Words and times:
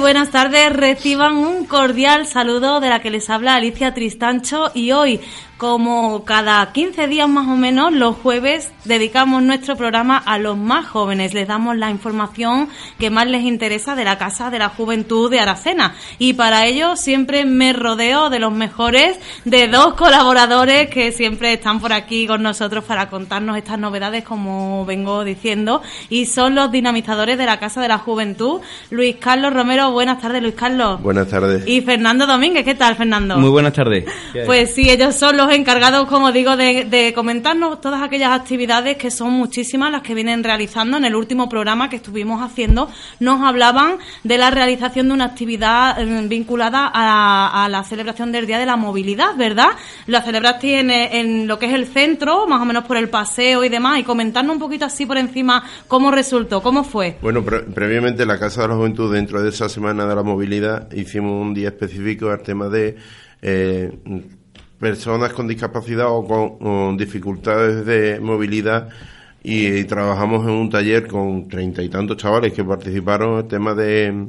Buenas 0.00 0.30
tardes, 0.30 0.72
reciban 0.72 1.36
un 1.36 1.66
cordial 1.66 2.26
saludo 2.26 2.80
de 2.80 2.88
la 2.88 3.00
que 3.00 3.10
les 3.10 3.28
habla 3.28 3.56
Alicia 3.56 3.92
Tristancho 3.92 4.70
y 4.74 4.92
hoy 4.92 5.20
como 5.60 6.24
cada 6.24 6.72
15 6.72 7.06
días 7.06 7.28
más 7.28 7.46
o 7.46 7.54
menos, 7.54 7.92
los 7.92 8.16
jueves 8.16 8.72
dedicamos 8.86 9.42
nuestro 9.42 9.76
programa 9.76 10.16
a 10.16 10.38
los 10.38 10.56
más 10.56 10.86
jóvenes. 10.86 11.34
Les 11.34 11.46
damos 11.46 11.76
la 11.76 11.90
información 11.90 12.70
que 12.98 13.10
más 13.10 13.26
les 13.26 13.42
interesa 13.42 13.94
de 13.94 14.04
la 14.04 14.16
Casa 14.16 14.48
de 14.48 14.58
la 14.58 14.70
Juventud 14.70 15.30
de 15.30 15.38
Aracena. 15.38 15.94
Y 16.18 16.32
para 16.32 16.64
ello 16.64 16.96
siempre 16.96 17.44
me 17.44 17.74
rodeo 17.74 18.30
de 18.30 18.38
los 18.38 18.52
mejores, 18.52 19.18
de 19.44 19.68
dos 19.68 19.92
colaboradores 19.96 20.88
que 20.88 21.12
siempre 21.12 21.52
están 21.52 21.78
por 21.78 21.92
aquí 21.92 22.26
con 22.26 22.42
nosotros 22.42 22.84
para 22.84 23.10
contarnos 23.10 23.58
estas 23.58 23.78
novedades, 23.78 24.24
como 24.24 24.86
vengo 24.86 25.24
diciendo. 25.24 25.82
Y 26.08 26.24
son 26.24 26.54
los 26.54 26.72
dinamizadores 26.72 27.36
de 27.36 27.44
la 27.44 27.60
Casa 27.60 27.82
de 27.82 27.88
la 27.88 27.98
Juventud. 27.98 28.62
Luis 28.88 29.16
Carlos 29.16 29.52
Romero, 29.52 29.89
buenas 29.90 30.20
tardes, 30.20 30.42
Luis 30.42 30.54
Carlos. 30.54 31.02
Buenas 31.02 31.28
tardes. 31.28 31.66
Y 31.66 31.80
Fernando 31.80 32.26
Domínguez, 32.26 32.64
¿qué 32.64 32.74
tal, 32.74 32.96
Fernando? 32.96 33.36
Muy 33.36 33.50
buenas 33.50 33.72
tardes. 33.72 34.04
Pues 34.46 34.74
sí, 34.74 34.88
ellos 34.90 35.14
son 35.14 35.36
los 35.36 35.52
encargados, 35.52 36.06
como 36.08 36.32
digo, 36.32 36.56
de, 36.56 37.12
comentarnos 37.14 37.80
todas 37.80 38.02
aquellas 38.02 38.30
actividades 38.30 38.96
que 38.96 39.10
son 39.10 39.32
muchísimas 39.32 39.90
las 39.92 40.02
que 40.02 40.14
vienen 40.14 40.44
realizando. 40.44 40.96
En 40.96 41.04
el 41.04 41.14
último 41.14 41.48
programa 41.48 41.88
que 41.88 41.96
estuvimos 41.96 42.42
haciendo 42.42 42.88
nos 43.18 43.40
hablaban 43.42 43.98
de 44.24 44.38
la 44.38 44.50
realización 44.50 45.08
de 45.08 45.14
una 45.14 45.24
actividad 45.26 46.00
eh, 46.00 46.26
vinculada 46.28 46.90
a, 46.92 47.68
la 47.68 47.84
celebración 47.84 48.32
del 48.32 48.46
Día 48.46 48.58
de 48.58 48.66
la 48.66 48.76
Movilidad, 48.76 49.36
¿verdad? 49.36 49.70
La 50.06 50.22
celebraste 50.22 50.80
en, 50.80 50.90
en 50.90 51.46
lo 51.46 51.58
que 51.58 51.66
es 51.66 51.74
el 51.74 51.86
centro, 51.86 52.46
más 52.46 52.60
o 52.60 52.64
menos 52.64 52.84
por 52.84 52.96
el 52.96 53.08
paseo 53.08 53.64
y 53.64 53.68
demás, 53.68 53.98
y 53.98 54.04
comentarnos 54.04 54.54
un 54.54 54.60
poquito 54.60 54.84
así 54.84 55.06
por 55.06 55.18
encima 55.18 55.62
cómo 55.88 56.10
resultó, 56.10 56.62
cómo 56.62 56.84
fue. 56.84 57.18
Bueno, 57.22 57.44
previamente 57.44 58.26
la 58.26 58.38
Casa 58.38 58.62
de 58.62 58.68
la 58.68 58.74
Juventud, 58.74 59.12
dentro 59.12 59.42
de 59.42 59.50
esa 59.50 59.68
De 59.80 60.14
la 60.14 60.22
Movilidad, 60.22 60.92
hicimos 60.92 61.40
un 61.40 61.54
día 61.54 61.68
específico 61.68 62.30
al 62.30 62.42
tema 62.42 62.68
de... 62.68 62.96
Eh, 63.40 63.90
personas 64.78 65.32
con 65.32 65.46
discapacidad 65.46 66.06
o 66.08 66.58
con, 66.58 66.96
dificultades 66.96 67.84
de 67.86 68.18
movilidad 68.20 68.88
y, 69.42 69.84
trabajamos 69.84 70.46
en 70.46 70.52
un 70.52 70.70
taller 70.70 71.06
con 71.06 71.48
treinta 71.48 71.82
y 71.82 71.88
tantos 71.88 72.18
chavales 72.18 72.52
que 72.52 72.64
participaron 72.64 73.38
el 73.38 73.46
tema 73.46 73.74
de, 73.74 74.28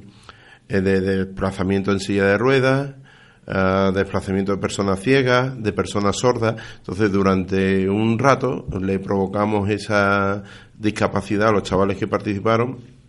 eh, 0.70 0.82
de, 0.82 1.02
desplazamiento 1.02 1.92
en 1.92 2.00
silla 2.00 2.26
de 2.26 2.38
ruedas, 2.38 2.96
uh, 3.48 3.92
desplazamiento 3.92 4.54
de 4.54 4.58
personas 4.58 5.02
ciegas, 5.02 5.62
de 5.62 5.74
personas 5.74 6.18
sordas. 6.18 6.56
Entonces, 6.78 7.12
durante 7.12 7.90
un 7.90 8.18
rato 8.20 8.66
le 8.80 9.00
provocamos 9.00 9.70
esa 9.70 10.44
discapacidad 10.78 11.50
a 11.50 11.52
los 11.52 11.64
chavales 11.64 11.98
que 11.98 12.08
participaron 12.08 13.01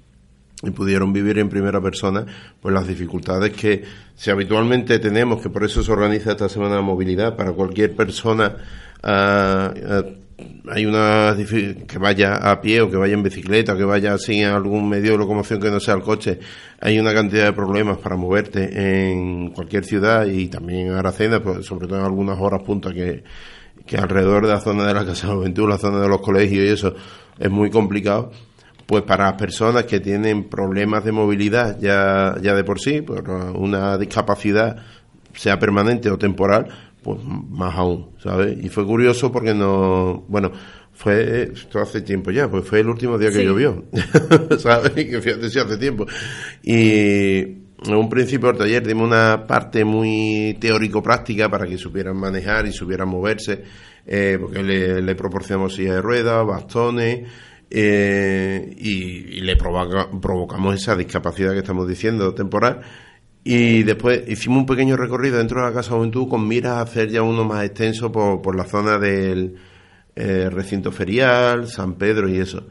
y 0.62 0.70
pudieron 0.70 1.12
vivir 1.12 1.38
en 1.38 1.48
primera 1.48 1.80
persona 1.80 2.24
pues 2.60 2.74
las 2.74 2.86
dificultades 2.86 3.52
que 3.52 3.82
si 4.14 4.30
habitualmente 4.30 4.98
tenemos 4.98 5.42
que 5.42 5.50
por 5.50 5.64
eso 5.64 5.82
se 5.82 5.92
organiza 5.92 6.32
esta 6.32 6.48
semana 6.48 6.76
de 6.76 6.82
movilidad 6.82 7.36
para 7.36 7.52
cualquier 7.52 7.94
persona 7.96 8.56
ah, 9.02 9.72
hay 10.70 10.86
una 10.86 11.36
que 11.36 11.98
vaya 11.98 12.34
a 12.34 12.60
pie 12.60 12.80
o 12.80 12.90
que 12.90 12.96
vaya 12.96 13.14
en 13.14 13.22
bicicleta 13.22 13.76
que 13.76 13.84
vaya 13.84 14.16
en 14.28 14.44
algún 14.46 14.88
medio 14.88 15.12
de 15.12 15.18
locomoción 15.18 15.60
que 15.60 15.70
no 15.70 15.80
sea 15.80 15.94
el 15.94 16.02
coche 16.02 16.38
hay 16.80 16.98
una 16.98 17.12
cantidad 17.12 17.44
de 17.46 17.52
problemas 17.52 17.98
para 17.98 18.16
moverte 18.16 19.10
en 19.10 19.50
cualquier 19.50 19.84
ciudad 19.84 20.26
y 20.26 20.48
también 20.48 20.88
en 20.88 20.94
Aracena 20.94 21.42
pues, 21.42 21.66
sobre 21.66 21.88
todo 21.88 21.98
en 21.98 22.04
algunas 22.04 22.38
horas 22.38 22.62
puntas 22.62 22.92
que 22.94 23.24
que 23.86 23.96
alrededor 23.96 24.46
de 24.46 24.52
la 24.52 24.60
zona 24.60 24.86
de 24.86 24.94
la 24.94 25.04
Casa 25.04 25.26
de 25.26 25.34
Juventud, 25.34 25.68
la 25.68 25.78
zona 25.78 26.00
de 26.00 26.08
los 26.08 26.20
colegios 26.20 26.64
y 26.64 26.68
eso 26.68 26.94
es 27.38 27.50
muy 27.50 27.70
complicado 27.70 28.30
pues 28.92 29.04
para 29.04 29.24
las 29.24 29.36
personas 29.36 29.84
que 29.84 30.00
tienen 30.00 30.50
problemas 30.50 31.02
de 31.02 31.12
movilidad 31.12 31.80
ya, 31.80 32.36
ya 32.42 32.54
de 32.54 32.62
por 32.62 32.78
sí, 32.78 33.00
por 33.00 33.26
una 33.30 33.96
discapacidad, 33.96 34.84
sea 35.32 35.58
permanente 35.58 36.10
o 36.10 36.18
temporal, 36.18 36.68
pues 37.02 37.18
más 37.24 37.74
aún, 37.74 38.10
¿sabes? 38.22 38.62
Y 38.62 38.68
fue 38.68 38.84
curioso 38.84 39.32
porque 39.32 39.54
no, 39.54 40.26
bueno, 40.28 40.52
fue, 40.92 41.52
esto 41.54 41.80
hace 41.80 42.02
tiempo 42.02 42.32
ya, 42.32 42.50
pues 42.50 42.68
fue 42.68 42.80
el 42.80 42.88
último 42.90 43.16
día 43.16 43.30
que 43.30 43.42
llovió, 43.42 43.82
¿sabes? 44.58 44.90
Que 44.90 45.22
fíjate 45.22 45.48
si 45.48 45.58
hace 45.58 45.78
tiempo. 45.78 46.04
Y 46.62 47.38
en 47.38 47.94
un 47.94 48.10
principio 48.10 48.48
del 48.48 48.58
taller 48.58 48.86
dimos 48.86 49.06
una 49.08 49.46
parte 49.46 49.86
muy 49.86 50.54
teórico-práctica 50.60 51.48
para 51.48 51.66
que 51.66 51.78
supieran 51.78 52.18
manejar 52.18 52.66
y 52.66 52.72
supieran 52.72 53.08
moverse, 53.08 53.64
eh, 54.06 54.36
porque 54.38 54.62
le, 54.62 55.00
le 55.00 55.14
proporcionamos 55.14 55.76
silla 55.76 55.94
de 55.94 56.02
ruedas, 56.02 56.46
bastones, 56.46 57.26
eh, 57.74 58.74
y, 58.76 59.40
le 59.40 59.56
provocamos 59.56 60.74
esa 60.74 60.94
discapacidad 60.94 61.52
que 61.52 61.60
estamos 61.60 61.88
diciendo 61.88 62.34
temporal. 62.34 62.82
Y 63.44 63.82
después 63.82 64.22
hicimos 64.28 64.58
un 64.58 64.66
pequeño 64.66 64.96
recorrido 64.96 65.38
dentro 65.38 65.60
de 65.60 65.68
la 65.68 65.74
Casa 65.74 65.94
Juventud 65.94 66.28
con 66.28 66.46
miras 66.46 66.74
a 66.74 66.80
hacer 66.82 67.08
ya 67.08 67.22
uno 67.22 67.44
más 67.44 67.64
extenso 67.64 68.12
por, 68.12 68.42
por 68.42 68.56
la 68.56 68.64
zona 68.64 68.98
del 68.98 69.56
eh, 70.14 70.50
recinto 70.50 70.92
ferial, 70.92 71.66
San 71.66 71.94
Pedro 71.94 72.28
y 72.28 72.38
eso. 72.38 72.66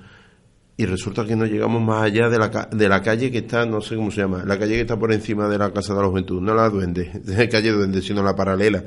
Y 0.78 0.85
resulta 0.85 1.25
que 1.25 1.35
no 1.35 1.45
llegamos 1.45 1.81
más 1.81 2.03
allá 2.03 2.29
de 2.29 2.38
la, 2.38 2.69
de 2.72 2.88
la 2.88 3.01
calle 3.01 3.31
que 3.31 3.40
está, 3.40 3.66
no 3.66 3.81
sé 3.81 3.95
cómo 3.95 4.11
se 4.11 4.22
llama, 4.22 4.44
la 4.45 4.59
calle 4.59 4.75
que 4.75 4.81
está 4.81 4.97
por 4.97 5.11
encima 5.11 5.50
de 5.50 5.57
la 5.57 5.73
Casa 5.73 5.95
de 5.95 6.01
la 6.01 6.07
Juventud, 6.07 6.40
no 6.41 6.53
la 6.53 6.69
Duende, 6.69 7.22
calle 7.51 7.72
Duende, 7.72 8.01
sino 8.03 8.22
la 8.22 8.35
paralela. 8.35 8.84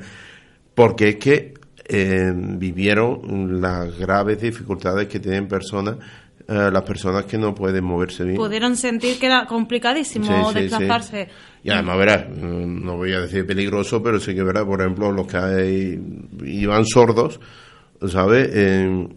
Porque 0.73 1.09
es 1.09 1.15
que 1.17 1.53
eh, 1.87 2.31
vivieron 2.35 3.61
las 3.61 3.97
graves 3.97 4.41
dificultades 4.41 5.07
que 5.07 5.19
tienen 5.19 5.47
personas 5.47 5.97
eh, 6.47 6.69
las 6.71 6.83
personas 6.83 7.25
que 7.25 7.39
no 7.39 7.55
pueden 7.55 7.83
moverse 7.83 8.23
bien. 8.23 8.35
Pudieron 8.35 8.77
sentir 8.77 9.17
que 9.17 9.25
era 9.25 9.47
complicadísimo 9.47 10.53
desplazarse. 10.53 11.27
Y 11.63 11.71
además, 11.71 11.97
verás, 11.97 12.29
no 12.29 12.97
voy 12.97 13.13
a 13.13 13.21
decir 13.21 13.47
peligroso, 13.47 14.03
pero 14.03 14.19
sí 14.19 14.35
que 14.35 14.43
verás, 14.43 14.63
por 14.65 14.79
ejemplo, 14.79 15.11
los 15.11 15.25
que 15.25 15.37
hay, 15.37 15.99
iban 16.45 16.85
sordos, 16.85 17.39
¿sabes? 18.07 18.47
Eh, 18.53 19.07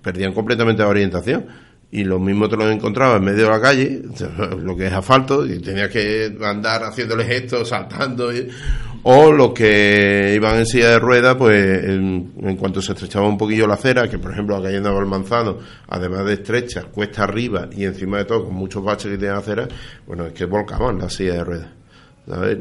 perdían 0.00 0.32
completamente 0.32 0.82
la 0.82 0.88
orientación 0.88 1.46
y 1.90 2.04
lo 2.04 2.18
mismo 2.18 2.48
te 2.48 2.56
lo 2.56 2.70
encontraba 2.70 3.16
en 3.16 3.24
medio 3.24 3.44
de 3.44 3.50
la 3.50 3.60
calle, 3.60 4.02
lo 4.58 4.74
que 4.74 4.86
es 4.86 4.92
asfalto, 4.92 5.46
y 5.46 5.58
tenía 5.58 5.90
que 5.90 6.34
andar 6.42 6.84
haciéndole 6.84 7.24
gestos, 7.24 7.68
saltando, 7.68 8.30
o 9.02 9.32
los 9.32 9.52
que 9.52 10.32
iban 10.34 10.56
en 10.58 10.66
silla 10.66 10.90
de 10.90 10.98
ruedas, 10.98 11.36
pues 11.36 11.84
en, 11.84 12.56
cuanto 12.58 12.82
se 12.82 12.92
estrechaba 12.92 13.28
un 13.28 13.38
poquillo 13.38 13.66
la 13.66 13.74
acera, 13.74 14.08
que 14.08 14.18
por 14.18 14.32
ejemplo 14.32 14.56
la 14.56 14.64
calle 14.64 14.76
el 14.76 15.06
Manzano, 15.06 15.58
además 15.88 16.24
de 16.26 16.34
estrecha, 16.34 16.84
cuesta 16.84 17.24
arriba 17.24 17.68
y 17.70 17.84
encima 17.84 18.18
de 18.18 18.24
todo 18.24 18.44
con 18.44 18.54
muchos 18.54 18.82
baches 18.82 19.12
que 19.12 19.18
tiene 19.18 19.34
acera, 19.34 19.68
bueno, 20.06 20.26
es 20.26 20.32
que 20.32 20.44
volcaban 20.44 20.98
la 20.98 21.08
silla 21.08 21.34
de 21.34 21.44
ruedas. 21.44 21.68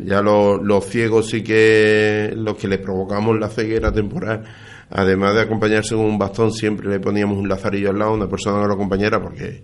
Ya 0.06 0.22
los, 0.22 0.62
los 0.64 0.86
ciegos 0.86 1.30
sí 1.30 1.44
que, 1.44 2.34
los 2.38 2.56
que 2.56 2.70
le 2.70 2.78
provocamos 2.78 3.38
la 3.38 3.50
ceguera 3.50 3.92
temporal, 3.92 4.44
además 4.90 5.36
de 5.36 5.42
acompañarse 5.42 5.94
con 5.94 6.06
un 6.06 6.18
bastón, 6.18 6.54
siempre 6.54 6.88
le 6.90 7.02
poníamos 7.02 7.38
un 7.38 7.50
lazarillo 7.50 7.90
al 7.90 8.00
lado, 8.00 8.14
una 8.14 8.30
persona 8.30 8.62
que 8.62 8.68
lo 8.68 8.74
acompañara, 8.74 9.22
porque 9.22 9.62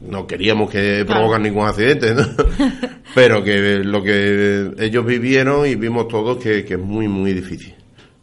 no 0.00 0.26
queríamos 0.26 0.70
que 0.70 1.04
provocan 1.06 1.42
ningún 1.42 1.66
accidente, 1.66 2.14
pero 3.14 3.42
que 3.42 3.82
no 3.84 4.02
que 4.02 4.72
ellos 4.78 5.04
vivieron 5.04 5.66
y 5.66 5.74
vimos 5.74 6.08
todos 6.08 6.38
que, 6.38 6.60
es 6.60 6.78
muy, 6.78 7.08
muy 7.08 7.32
difícil. 7.32 7.74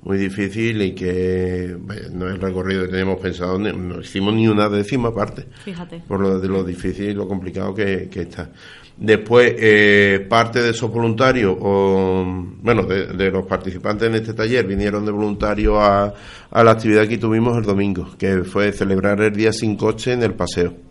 Muy 0.02 0.18
difícil 0.18 0.82
y 0.82 0.94
que 0.94 1.76
no 2.14 2.28
es 2.28 2.36
el 2.36 2.42
recorrido 2.42 2.84
que 2.84 2.88
teníamos 2.90 3.20
pensado, 3.20 3.60
no 3.60 4.00
hicimos 4.00 4.34
ni 4.34 4.48
una 4.48 4.70
décima 4.70 5.14
parte. 5.14 5.46
Fíjate. 5.66 6.02
Por 6.08 6.22
lo 6.22 6.40
de 6.40 6.48
lo 6.48 6.64
difícil 6.64 7.10
y 7.10 7.14
lo 7.14 7.28
complicado 7.28 7.74
que, 7.74 8.10
está. 8.14 8.50
Después, 8.96 9.54
eh, 9.58 10.26
parte 10.30 10.62
de 10.62 10.70
esos 10.70 10.90
voluntarios, 10.90 11.58
o, 11.60 12.26
bueno, 12.62 12.84
de, 12.84 13.30
los 13.30 13.46
participantes 13.46 14.08
en 14.08 14.16
este 14.16 14.34
taller, 14.34 14.66
vinieron 14.66 15.06
de 15.06 15.12
voluntarios 15.12 15.76
a, 15.78 16.14
a 16.50 16.64
la 16.64 16.72
actividad 16.72 17.06
que 17.06 17.18
tuvimos 17.18 17.58
el 17.58 17.64
domingo, 17.64 18.10
que 18.18 18.44
fue 18.46 18.72
celebrar 18.72 19.20
el 19.22 19.34
día 19.34 19.52
sin 19.52 19.76
coche 19.76 20.14
en 20.14 20.24
el 20.24 20.34
paseo 20.34 20.89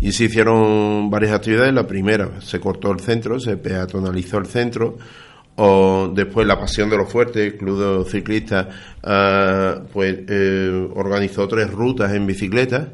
y 0.00 0.12
se 0.12 0.24
hicieron 0.24 1.10
varias 1.10 1.32
actividades. 1.32 1.72
La 1.72 1.86
primera, 1.86 2.40
se 2.40 2.60
cortó 2.60 2.92
el 2.92 3.00
centro, 3.00 3.40
se 3.40 3.56
peatonalizó 3.56 4.38
el 4.38 4.46
centro. 4.46 4.98
O 5.58 6.12
después 6.14 6.46
la 6.46 6.60
Pasión 6.60 6.90
de 6.90 6.98
los 6.98 7.10
Fuertes, 7.10 7.52
el 7.52 7.56
Club 7.56 8.04
de 8.04 8.10
Ciclistas, 8.10 8.66
ah, 9.02 9.80
pues 9.90 10.18
eh, 10.28 10.88
organizó 10.94 11.48
tres 11.48 11.70
rutas 11.70 12.12
en 12.12 12.26
bicicleta, 12.26 12.92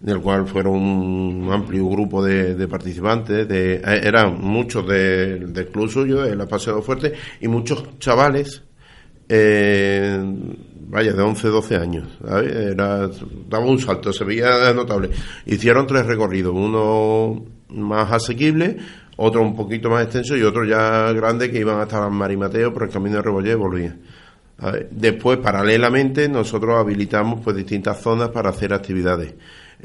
del 0.00 0.20
cual 0.20 0.46
fueron 0.46 0.76
un 0.76 1.52
amplio 1.52 1.86
grupo 1.86 2.24
de, 2.24 2.66
participantes, 2.66 3.46
de, 3.46 3.74
eh, 3.74 4.00
eran 4.04 4.40
muchos 4.40 4.88
del 4.88 5.68
club 5.70 5.90
suyo, 5.90 6.22
de 6.22 6.34
la 6.34 6.46
Pasión 6.46 6.76
de 6.76 6.78
los 6.78 6.86
Fuertes, 6.86 7.12
y 7.42 7.48
muchos 7.48 7.98
chavales 7.98 8.62
eh, 9.28 10.18
de 11.02 11.22
11, 11.22 11.48
12 11.48 11.76
años. 11.76 12.08
Era, 12.22 13.08
daba 13.48 13.64
un 13.64 13.78
salto, 13.80 14.12
se 14.12 14.24
veía 14.24 14.72
notable. 14.72 15.10
Hicieron 15.46 15.86
tres 15.86 16.06
recorridos, 16.06 16.54
uno 16.54 17.44
más 17.70 18.12
asequible, 18.12 18.76
otro 19.16 19.42
un 19.42 19.56
poquito 19.56 19.90
más 19.90 20.04
extenso 20.04 20.36
y 20.36 20.42
otro 20.42 20.64
ya 20.64 21.12
grande 21.12 21.50
que 21.50 21.58
iban 21.58 21.80
hasta 21.80 22.08
Marimateo 22.08 22.72
por 22.72 22.84
el 22.84 22.90
camino 22.90 23.16
de 23.16 23.22
Rebollé 23.22 23.52
y 23.52 23.54
volvían. 23.54 24.00
Después, 24.90 25.38
paralelamente, 25.38 26.28
nosotros 26.28 26.76
habilitamos 26.76 27.40
pues 27.42 27.56
distintas 27.56 28.00
zonas 28.00 28.30
para 28.30 28.50
hacer 28.50 28.74
actividades. 28.74 29.34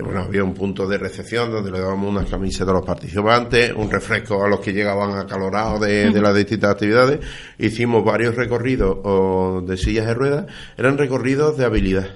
Bueno, 0.02 0.22
había 0.22 0.44
un 0.44 0.56
punto 0.56 0.88
de 0.88 0.98
recepción 0.98 1.52
donde 1.52 1.70
le 1.70 1.80
dábamos 1.80 2.10
unas 2.10 2.28
camisetas 2.28 2.70
a 2.70 2.74
los 2.74 2.86
participantes, 2.86 3.74
un 3.76 3.92
refresco 3.92 4.44
a 4.44 4.48
los 4.48 4.60
que 4.60 4.74
llegaban 4.74 5.16
acalorados 5.18 5.82
de, 5.82 6.10
las 6.20 6.36
distintas 6.36 6.72
actividades. 6.72 7.20
Hicimos 7.60 8.04
varios 8.04 8.36
recorridos 8.36 9.68
de 9.68 9.78
sillas 9.78 10.08
de 10.08 10.14
ruedas, 10.16 10.46
eran 10.78 10.98
recorridos 10.98 11.58
de 11.58 11.66
habilidad 11.66 12.08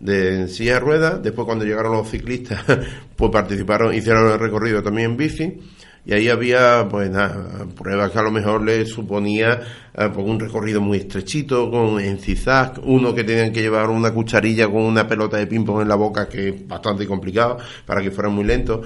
de 0.00 0.46
silla 0.48 0.74
de 0.74 0.80
ruedas, 0.80 1.22
después 1.22 1.44
cuando 1.44 1.64
llegaron 1.64 1.92
los 1.92 2.08
ciclistas, 2.08 2.62
pues 3.16 3.30
participaron, 3.32 3.94
hicieron 3.94 4.30
el 4.30 4.38
recorrido 4.38 4.82
también 4.82 5.12
en 5.12 5.16
bici, 5.16 5.60
y 6.04 6.12
ahí 6.12 6.28
había, 6.28 6.86
pues 6.90 7.10
nada, 7.10 7.66
pruebas 7.76 8.10
que 8.10 8.18
a 8.18 8.22
lo 8.22 8.30
mejor 8.30 8.62
le 8.62 8.86
suponía 8.86 9.60
eh, 9.94 10.08
pues, 10.12 10.26
un 10.26 10.40
recorrido 10.40 10.80
muy 10.80 10.98
estrechito, 10.98 11.70
con 11.70 12.00
en 12.00 12.18
zigzag, 12.18 12.80
uno 12.84 13.14
que 13.14 13.24
tenían 13.24 13.52
que 13.52 13.60
llevar 13.60 13.90
una 13.90 14.12
cucharilla 14.12 14.66
con 14.66 14.82
una 14.82 15.06
pelota 15.06 15.36
de 15.36 15.46
ping-pong 15.46 15.82
en 15.82 15.88
la 15.88 15.96
boca, 15.96 16.28
que 16.28 16.48
es 16.48 16.68
bastante 16.68 17.06
complicado, 17.06 17.58
para 17.84 18.02
que 18.02 18.10
fuera 18.10 18.30
muy 18.30 18.44
lento. 18.44 18.82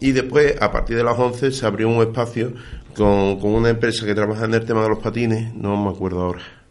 y 0.00 0.12
después, 0.12 0.54
a 0.60 0.70
partir 0.70 0.96
de 0.96 1.04
las 1.04 1.18
11, 1.18 1.52
se 1.52 1.66
abrió 1.66 1.88
un 1.88 2.00
espacio 2.00 2.52
con, 2.96 3.38
con 3.38 3.52
una 3.52 3.70
empresa 3.70 4.06
que 4.06 4.14
trabaja 4.14 4.44
en 4.46 4.54
el 4.54 4.64
tema 4.64 4.82
de 4.82 4.88
los 4.88 4.98
patines, 5.00 5.54
no 5.54 5.76
me 5.76 5.90
acuerdo 5.90 6.22
ahora. 6.22 6.63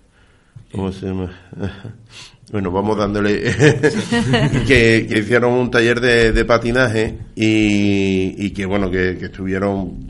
¿Cómo 0.73 0.91
se 0.91 1.05
llama? 1.07 1.31
Bueno, 2.51 2.69
vamos 2.69 2.95
dándole 2.95 3.41
que, 4.67 5.07
hicieron 5.09 5.53
un 5.53 5.71
taller 5.71 5.99
de, 5.99 6.45
patinaje 6.45 7.17
y, 7.33 8.51
que 8.51 8.67
bueno, 8.67 8.91
que, 8.91 9.11
estuvieron 9.13 10.05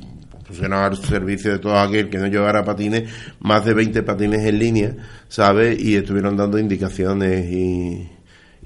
pusieron 0.45 0.79
al 0.79 0.97
servicio 0.97 1.53
de 1.53 1.59
todo 1.59 1.79
aquel 1.79 2.09
que 2.09 2.17
no 2.17 2.27
llevara 2.27 2.65
patines, 2.65 3.09
más 3.39 3.63
de 3.63 3.73
20 3.73 4.03
patines 4.03 4.41
en 4.41 4.59
línea, 4.59 4.95
¿sabes? 5.29 5.81
Y 5.81 5.95
estuvieron 5.95 6.35
dando 6.35 6.59
indicaciones 6.59 7.49
y, 7.49 8.09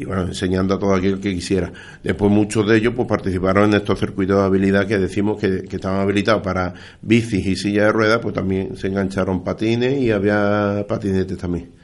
bueno, 0.05 0.23
enseñando 0.23 0.73
a 0.73 0.79
todo 0.79 0.95
aquel 0.95 1.19
que 1.19 1.35
quisiera. 1.35 1.71
Después 2.01 2.31
muchos 2.31 2.67
de 2.67 2.77
ellos 2.77 2.93
pues 2.95 3.07
participaron 3.07 3.65
en 3.69 3.75
estos 3.75 3.99
circuitos 3.99 4.37
de 4.37 4.43
habilidad 4.43 4.87
que 4.87 4.97
decimos 4.97 5.39
que, 5.39 5.65
que 5.65 5.75
estaban 5.75 5.99
habilitados 5.99 6.41
para 6.41 6.73
bicis 6.99 7.45
y 7.45 7.55
sillas 7.55 7.85
de 7.85 7.91
ruedas, 7.91 8.19
pues 8.23 8.33
también 8.33 8.75
se 8.75 8.87
engancharon 8.87 9.43
patines 9.43 10.01
y 10.01 10.09
había 10.09 10.83
patinetes 10.87 11.37
también. 11.37 11.76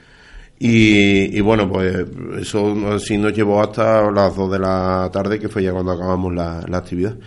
Y, 0.66 1.42
bueno, 1.42 1.70
pues 1.70 1.94
eso 2.40 2.98
sí 2.98 3.18
nos 3.18 3.34
llevó 3.34 3.62
hasta 3.62 4.10
las 4.10 4.34
2 4.34 4.50
de 4.50 4.60
la 4.60 5.10
tarde, 5.12 5.38
que 5.38 5.50
fue 5.50 5.62
ya 5.62 5.74
cuando 5.74 5.92
acabamos 5.92 6.34
la, 6.34 6.60
actividad. 6.72 7.18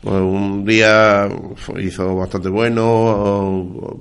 Pues 0.00 0.14
un 0.14 0.64
día 0.64 1.28
hizo 1.80 2.14
bastante 2.14 2.48
bueno. 2.48 3.98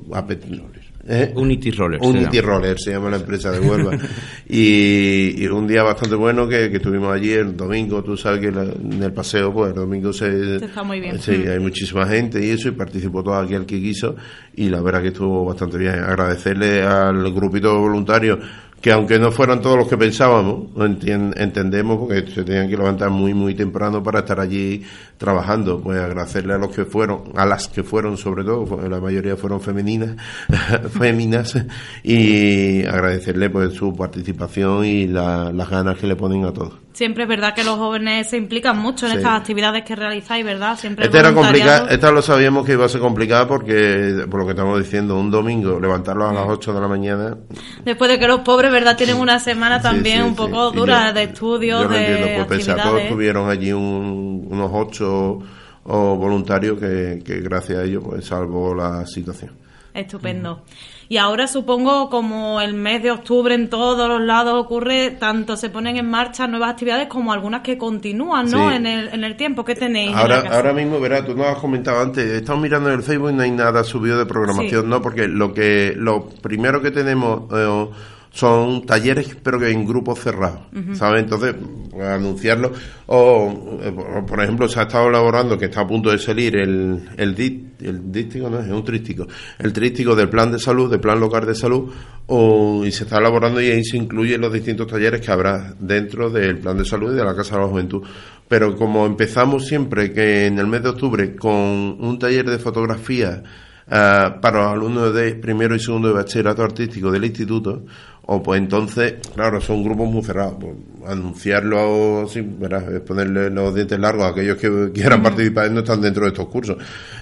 ¿Eh? 1.07 1.33
Unity 1.35 1.71
Roller. 1.71 1.99
Unity 1.99 2.41
Roller 2.41 2.79
se 2.79 2.91
llama 2.91 3.09
la 3.09 3.17
empresa 3.17 3.49
de 3.51 3.59
Huelva. 3.59 3.97
y, 4.49 5.47
un 5.47 5.65
día 5.65 5.81
bastante 5.81 6.13
bueno 6.13 6.47
que, 6.47 6.65
estuvimos 6.65 7.11
allí 7.11 7.31
el 7.31 7.57
domingo. 7.57 8.03
Tú 8.03 8.15
sabes 8.15 8.39
que 8.39 8.47
en 8.49 9.01
el 9.01 9.13
paseo, 9.13 9.51
pues 9.51 9.69
el 9.69 9.75
domingo 9.75 10.13
se. 10.13 10.57
está 10.57 10.83
muy 10.83 10.99
bien. 10.99 11.19
Sí, 11.19 11.31
hay 11.31 11.59
muchísima 11.59 12.05
gente 12.05 12.45
y 12.45 12.51
eso, 12.51 12.67
y 12.67 12.71
participó 12.73 13.23
todo 13.23 13.35
aquel 13.35 13.65
que 13.65 13.81
quiso. 13.81 14.15
Y 14.55 14.69
la 14.69 14.79
verdad 14.79 15.01
que 15.01 15.07
estuvo 15.07 15.43
bastante 15.43 15.79
bien. 15.79 15.95
Agradecerle 15.95 16.83
al 16.83 17.33
grupito 17.33 17.73
de 17.73 17.79
voluntarios 17.79 18.39
que 18.81 18.91
aunque 18.91 19.17
no 19.17 19.31
fueran 19.31 19.61
todos 19.61 19.77
los 19.77 19.87
que 19.87 19.97
pensábamos, 19.97 20.67
entendemos 20.77 21.97
porque 21.97 22.29
se 22.31 22.43
tenían 22.43 22.69
que 22.69 22.77
levantar 22.77 23.09
muy, 23.09 23.33
muy 23.33 23.55
temprano 23.55 24.03
para 24.03 24.19
estar 24.19 24.39
allí 24.39 24.83
trabajando. 25.17 25.81
Pues 25.81 25.99
agradecerle 25.99 26.53
a 26.53 26.57
los 26.57 26.73
que 26.73 26.85
fueron, 26.85 27.23
a 27.35 27.45
las 27.45 27.67
que 27.67 27.83
fueron 27.83 28.15
sobre 28.17 28.43
todo, 28.43 28.87
la 28.87 28.99
mayoría 28.99 29.35
fueron 29.35 29.59
femeninas, 29.59 30.15
féminas, 30.91 31.57
y 32.03 32.85
agradecerle 32.85 33.49
pues 33.49 33.73
su 33.73 33.95
participación 33.95 34.85
y 34.85 35.07
las 35.07 35.69
ganas 35.69 35.97
que 35.97 36.07
le 36.07 36.15
ponen 36.15 36.45
a 36.45 36.53
todos 36.53 36.84
siempre 36.95 37.23
es 37.23 37.29
verdad 37.29 37.53
que 37.53 37.63
los 37.63 37.77
jóvenes 37.77 38.29
se 38.29 38.37
implican 38.37 38.77
mucho 38.77 39.05
en 39.05 39.17
estas 39.17 39.39
actividades 39.39 39.83
que 39.83 39.95
realizáis, 39.95 40.45
¿verdad? 40.45 40.77
Siempre 40.77 41.05
esta 41.05 41.19
era 41.19 41.87
esta 41.89 42.11
lo 42.11 42.21
sabíamos 42.21 42.65
que 42.65 42.71
iba 42.71 42.85
a 42.85 42.89
ser 42.89 43.01
complicada 43.01 43.47
porque, 43.47 44.25
por 44.31 44.39
lo 44.39 44.45
que 44.45 44.53
estamos 44.53 44.79
diciendo, 44.79 45.19
un 45.19 45.29
domingo, 45.29 45.77
levantarlos 45.79 46.31
a 46.31 46.33
las 46.33 46.47
8 46.47 46.73
de 46.73 46.79
la 46.79 46.87
mañana. 46.87 47.37
Después 47.83 48.09
de 48.09 48.17
que 48.17 48.27
los 48.27 48.39
pobres, 48.39 48.71
¿verdad? 48.71 48.95
Tienen 48.95 49.17
una 49.17 49.39
semana 49.39 49.81
también 49.81 50.23
un 50.23 50.35
poco 50.35 50.71
dura 50.71 51.11
de 51.11 51.23
estudios, 51.23 51.89
de 51.89 51.97
entiendo, 51.97 52.47
pues 52.47 52.69
a 52.69 52.77
todos 52.77 53.07
tuvieron 53.09 53.49
allí 53.49 53.73
unos 53.73 54.71
8 54.73 55.39
voluntarios 55.83 56.79
que, 56.79 57.21
que 57.23 57.41
gracias 57.41 57.79
a 57.79 57.83
ellos 57.83 58.03
pues 58.05 58.25
salvó 58.25 58.73
la 58.73 59.05
situación. 59.05 59.51
Estupendo. 59.93 60.63
Y 61.07 61.17
ahora 61.17 61.47
supongo 61.47 62.09
como 62.09 62.61
el 62.61 62.73
mes 62.73 63.03
de 63.03 63.11
octubre 63.11 63.53
en 63.53 63.69
todos 63.69 64.07
los 64.07 64.21
lados 64.21 64.55
ocurre, 64.55 65.11
tanto 65.11 65.55
se 65.55 65.69
ponen 65.69 65.97
en 65.97 66.09
marcha 66.09 66.47
nuevas 66.47 66.71
actividades 66.71 67.07
como 67.07 67.31
algunas 67.31 67.61
que 67.61 67.77
continúan, 67.77 68.49
¿no? 68.49 68.71
En, 68.71 68.85
el, 68.85 69.09
en 69.09 69.23
el 69.23 69.35
tiempo 69.35 69.63
que 69.63 69.75
tenéis. 69.75 70.15
Ahora, 70.15 70.43
ahora 70.51 70.73
mismo, 70.73 70.99
verás, 70.99 71.25
tú 71.25 71.35
nos 71.35 71.47
has 71.47 71.57
comentado 71.57 72.01
antes, 72.01 72.25
estamos 72.25 72.61
mirando 72.61 72.89
en 72.89 72.95
el 72.95 73.03
Facebook 73.03 73.31
y 73.31 73.33
no 73.33 73.43
hay 73.43 73.51
nada 73.51 73.83
subido 73.83 74.17
de 74.17 74.25
programación, 74.25 74.89
¿no? 74.89 75.01
Porque 75.01 75.27
lo 75.27 75.53
que 75.53 75.93
lo 75.95 76.27
primero 76.41 76.81
que 76.81 76.91
tenemos... 76.91 77.43
Eh, 77.53 77.89
son 78.35 78.85
talleres, 78.85 79.37
pero 79.41 79.57
que 79.57 79.71
en 79.71 79.85
grupos 79.85 80.19
cerrados, 80.19 80.63
¿sabes? 80.93 81.23
Entonces, 81.23 81.55
anunciarlo. 82.03 82.73
O, 83.05 83.79
por 84.27 84.43
ejemplo, 84.43 84.67
se 84.67 84.77
ha 84.77 84.83
estado 84.83 85.07
elaborando, 85.07 85.57
que 85.57 85.65
está 85.65 85.81
a 85.81 85.87
punto 85.87 86.11
de 86.11 86.19
salir, 86.19 86.57
el, 86.57 87.07
el, 87.15 87.65
el 87.79 88.11
dístico, 88.11 88.49
no 88.49 88.59
es 88.59 88.67
un 88.67 88.83
trístico, 88.83 89.25
el 89.57 89.71
trístico 89.71 90.17
del 90.17 90.27
plan 90.27 90.51
de 90.51 90.59
salud, 90.59 90.91
del 90.91 90.99
plan 90.99 91.17
local 91.17 91.45
de 91.45 91.55
salud, 91.55 91.89
o, 92.27 92.83
y 92.85 92.91
se 92.91 93.05
está 93.05 93.19
elaborando 93.19 93.61
y 93.61 93.67
ahí 93.67 93.85
se 93.85 93.95
incluyen 93.95 94.41
los 94.41 94.51
distintos 94.51 94.87
talleres 94.87 95.21
que 95.21 95.31
habrá 95.31 95.73
dentro 95.79 96.29
del 96.29 96.57
plan 96.57 96.77
de 96.77 96.83
salud 96.83 97.13
y 97.13 97.15
de 97.15 97.23
la 97.23 97.35
Casa 97.35 97.55
de 97.55 97.61
la 97.61 97.67
Juventud. 97.67 98.03
Pero 98.49 98.75
como 98.75 99.05
empezamos 99.05 99.65
siempre, 99.65 100.11
que 100.11 100.47
en 100.47 100.59
el 100.59 100.67
mes 100.67 100.83
de 100.83 100.89
octubre, 100.89 101.37
con 101.37 101.53
un 101.53 102.19
taller 102.19 102.49
de 102.49 102.59
fotografía, 102.59 103.41
ah, 103.87 104.39
para 104.41 104.63
los 104.63 104.73
alumnos 104.73 105.13
de 105.13 105.35
primero 105.35 105.73
y 105.73 105.79
segundo 105.79 106.09
de 106.09 106.15
bachillerato 106.15 106.63
artístico 106.63 107.11
del 107.11 107.25
instituto, 107.25 107.85
o 108.27 108.41
pues 108.41 108.59
entonces, 108.59 109.15
claro, 109.33 109.61
son 109.61 109.83
grupos 109.83 110.09
muy 110.09 110.23
cerrados. 110.23 110.55
Pues, 110.59 110.73
anunciarlo, 111.07 112.27
sí, 112.27 112.41
verás, 112.41 112.83
ponerle 113.01 113.51
los 113.51 113.75
dientes 113.75 113.99
largos 113.99 114.25
a 114.25 114.29
aquellos 114.29 114.57
que 114.57 114.91
quieran 114.93 115.21
participar 115.21 115.69
no 115.71 115.79
están 115.79 116.01
dentro 116.01 116.23
de 116.23 116.29
estos 116.29 116.47
cursos. 116.47 116.77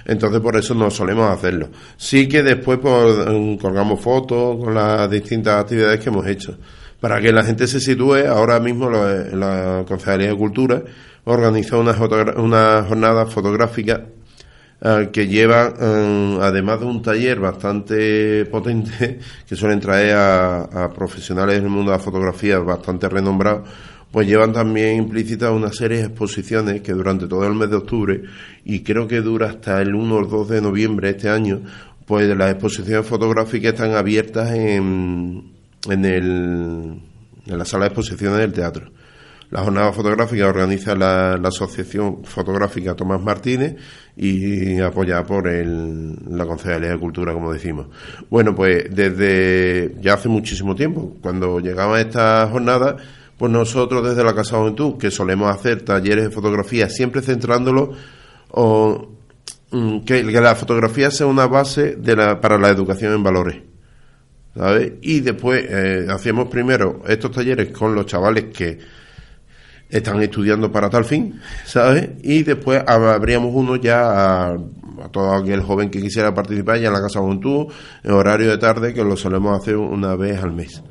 Entonces, 0.06 0.40
por 0.40 0.56
eso 0.56 0.74
no 0.74 0.90
solemos 0.90 1.30
hacerlo. 1.30 1.68
Sí 1.96 2.26
que 2.28 2.42
después 2.42 2.78
pues, 2.78 3.16
colgamos 3.60 4.00
fotos 4.00 4.56
con 4.64 4.74
las 4.74 5.10
distintas 5.10 5.60
actividades 5.60 6.00
que 6.00 6.08
hemos 6.08 6.26
hecho. 6.26 6.56
Para 7.00 7.20
que 7.20 7.32
la 7.32 7.44
gente 7.44 7.66
se 7.66 7.80
sitúe, 7.80 8.26
ahora 8.26 8.58
mismo 8.60 8.88
la, 8.88 9.24
la 9.34 9.84
Concejalía 9.86 10.28
de 10.28 10.36
Cultura 10.36 10.82
organiza 11.24 11.76
una, 11.76 11.92
una 12.36 12.84
jornada 12.88 13.26
fotográfica 13.26 14.06
eh, 14.86 15.08
que 15.10 15.26
lleva, 15.26 15.72
eh, 15.80 16.38
además 16.42 16.80
de 16.80 16.84
un 16.84 17.00
taller 17.00 17.40
bastante 17.40 18.44
potente, 18.50 19.18
que 19.48 19.56
suelen 19.56 19.80
traer 19.80 20.14
a, 20.14 20.92
profesionales 20.94 21.62
del 21.62 21.70
mundo 21.70 21.90
de 21.90 21.96
la 21.96 22.02
fotografía 22.02 22.58
bastante 22.58 23.08
renombrados, 23.08 23.66
pues 24.12 24.28
llevan 24.28 24.52
también 24.52 24.96
implícitas 24.96 25.50
una 25.52 25.72
serie 25.72 25.98
de 25.98 26.04
exposiciones 26.04 26.82
que 26.82 26.92
durante 26.92 27.26
todo 27.26 27.46
el 27.46 27.54
mes 27.54 27.70
de 27.70 27.76
octubre, 27.76 28.24
y 28.66 28.80
creo 28.82 29.08
que 29.08 29.22
dura 29.22 29.48
hasta 29.48 29.80
el 29.80 29.94
1 29.94 30.16
o 30.16 30.26
2 30.26 30.48
de 30.50 30.60
noviembre 30.60 31.08
de 31.08 31.16
este 31.16 31.30
año, 31.30 31.62
pues 32.04 32.28
las 32.36 32.52
exposiciones 32.52 33.06
fotográficas 33.06 33.72
están 33.72 33.92
abiertas 33.92 34.50
en, 34.50 35.50
en, 35.88 36.04
el, 36.04 37.00
en 37.46 37.58
la 37.58 37.64
sala 37.64 37.84
de 37.84 37.88
exposiciones 37.88 38.38
del 38.38 38.52
teatro. 38.52 38.90
La 39.54 39.62
jornada 39.62 39.92
fotográfica 39.92 40.48
organiza 40.48 40.96
la, 40.96 41.34
Asociación 41.34 42.24
Fotográfica 42.24 42.96
Tomás 42.96 43.22
Martínez 43.22 43.76
y 44.16 44.80
apoyada 44.80 45.22
por 45.22 45.46
el, 45.46 46.16
la 46.28 46.44
Concejalía 46.44 46.90
de 46.90 46.98
Cultura, 46.98 47.32
como 47.32 47.52
decimos. 47.52 47.86
Bueno, 48.28 48.52
pues 48.52 48.86
desde 48.90 49.94
ya 50.00 50.14
hace 50.14 50.28
muchísimo 50.28 50.74
tiempo, 50.74 51.16
cuando 51.22 51.60
llegaba 51.60 52.00
esta 52.00 52.48
jornada, 52.50 52.96
pues 53.38 53.52
nosotros 53.52 54.04
desde 54.04 54.24
la 54.24 54.34
Casa 54.34 54.58
Juventud, 54.58 54.98
que 54.98 55.12
solemos 55.12 55.48
hacer 55.54 55.82
talleres 55.82 56.24
de 56.24 56.30
fotografía, 56.30 56.88
siempre 56.88 57.22
centrándolo 57.22 57.92
o, 58.50 59.08
mm, 59.70 60.00
que, 60.00 60.24
la 60.24 60.56
fotografía 60.56 61.12
sea 61.12 61.28
una 61.28 61.46
base 61.46 61.94
de 61.94 62.16
la, 62.16 62.40
para 62.40 62.58
la 62.58 62.70
educación 62.70 63.14
en 63.14 63.22
valores. 63.22 63.62
¿sabes? 64.56 64.94
Y 65.00 65.20
después 65.20 65.64
eh, 65.68 66.06
hacíamos 66.10 66.48
primero 66.48 67.02
estos 67.06 67.30
talleres 67.30 67.70
con 67.70 67.94
los 67.94 68.06
chavales 68.06 68.46
que 68.46 69.03
están 69.96 70.20
estudiando 70.20 70.72
para 70.72 70.90
tal 70.90 71.04
fin, 71.04 71.40
¿sabes? 71.64 72.10
Y 72.22 72.42
después 72.42 72.82
habríamos 72.86 73.52
uno 73.54 73.76
ya 73.76 74.50
a, 74.50 74.56
todo 75.12 75.32
aquel 75.34 75.60
joven 75.60 75.88
que 75.88 76.00
quisiera 76.00 76.34
participar 76.34 76.80
ya 76.80 76.88
en 76.88 76.94
la 76.94 77.00
Casa 77.00 77.20
Juventud, 77.20 77.72
en 78.02 78.10
horario 78.10 78.50
de 78.50 78.58
tarde, 78.58 78.92
que 78.92 79.04
lo 79.04 79.16
solemos 79.16 79.56
hacer 79.56 79.76
una 79.76 80.16
vez 80.16 80.42
al 80.42 80.52
mes. 80.52 80.82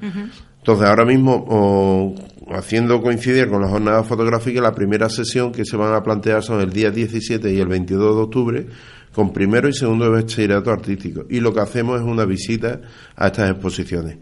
Entonces, 0.57 0.87
ahora 0.87 1.03
mismo, 1.03 2.15
haciendo 2.49 3.01
coincidir 3.01 3.49
con 3.49 3.61
la 3.61 3.67
jornada 3.67 4.03
fotográfica, 4.03 4.61
la 4.61 4.73
primera 4.73 5.09
sesión 5.09 5.51
que 5.51 5.65
se 5.65 5.75
van 5.75 5.93
a 5.93 6.01
plantear 6.01 6.41
son 6.41 6.61
el 6.61 6.71
día 6.71 6.89
17 6.89 7.51
y 7.51 7.59
el 7.59 7.67
22 7.67 8.15
de 8.15 8.21
octubre, 8.21 8.67
con 9.13 9.33
primero 9.33 9.67
y 9.67 9.73
segundo 9.73 10.05
de 10.05 10.11
bachillerato 10.11 10.71
artístico. 10.71 11.25
Y 11.29 11.41
lo 11.41 11.53
que 11.53 11.59
hacemos 11.59 11.99
es 11.99 12.07
una 12.07 12.23
visita 12.23 12.79
a 13.17 13.27
estas 13.27 13.51
exposiciones. 13.51 14.17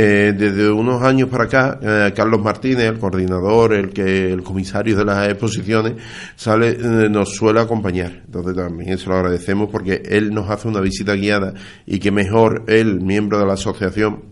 Eh, 0.00 0.32
desde 0.32 0.70
unos 0.70 1.02
años 1.02 1.28
para 1.28 1.44
acá, 1.46 1.80
eh, 1.82 2.12
Carlos 2.14 2.40
Martínez, 2.40 2.84
el 2.84 3.00
coordinador, 3.00 3.72
el 3.72 3.90
que 3.90 4.32
el 4.32 4.44
comisario 4.44 4.96
de 4.96 5.04
las 5.04 5.28
exposiciones, 5.28 5.94
sale, 6.36 6.68
eh, 6.68 7.08
nos 7.10 7.34
suele 7.34 7.58
acompañar. 7.58 8.22
Entonces 8.24 8.54
también 8.54 8.96
se 8.96 9.08
lo 9.08 9.16
agradecemos 9.16 9.68
porque 9.72 10.00
él 10.04 10.32
nos 10.32 10.48
hace 10.50 10.68
una 10.68 10.78
visita 10.78 11.14
guiada 11.14 11.52
y 11.84 11.98
que 11.98 12.12
mejor 12.12 12.62
él, 12.68 13.00
miembro 13.00 13.40
de 13.40 13.46
la 13.46 13.54
asociación, 13.54 14.22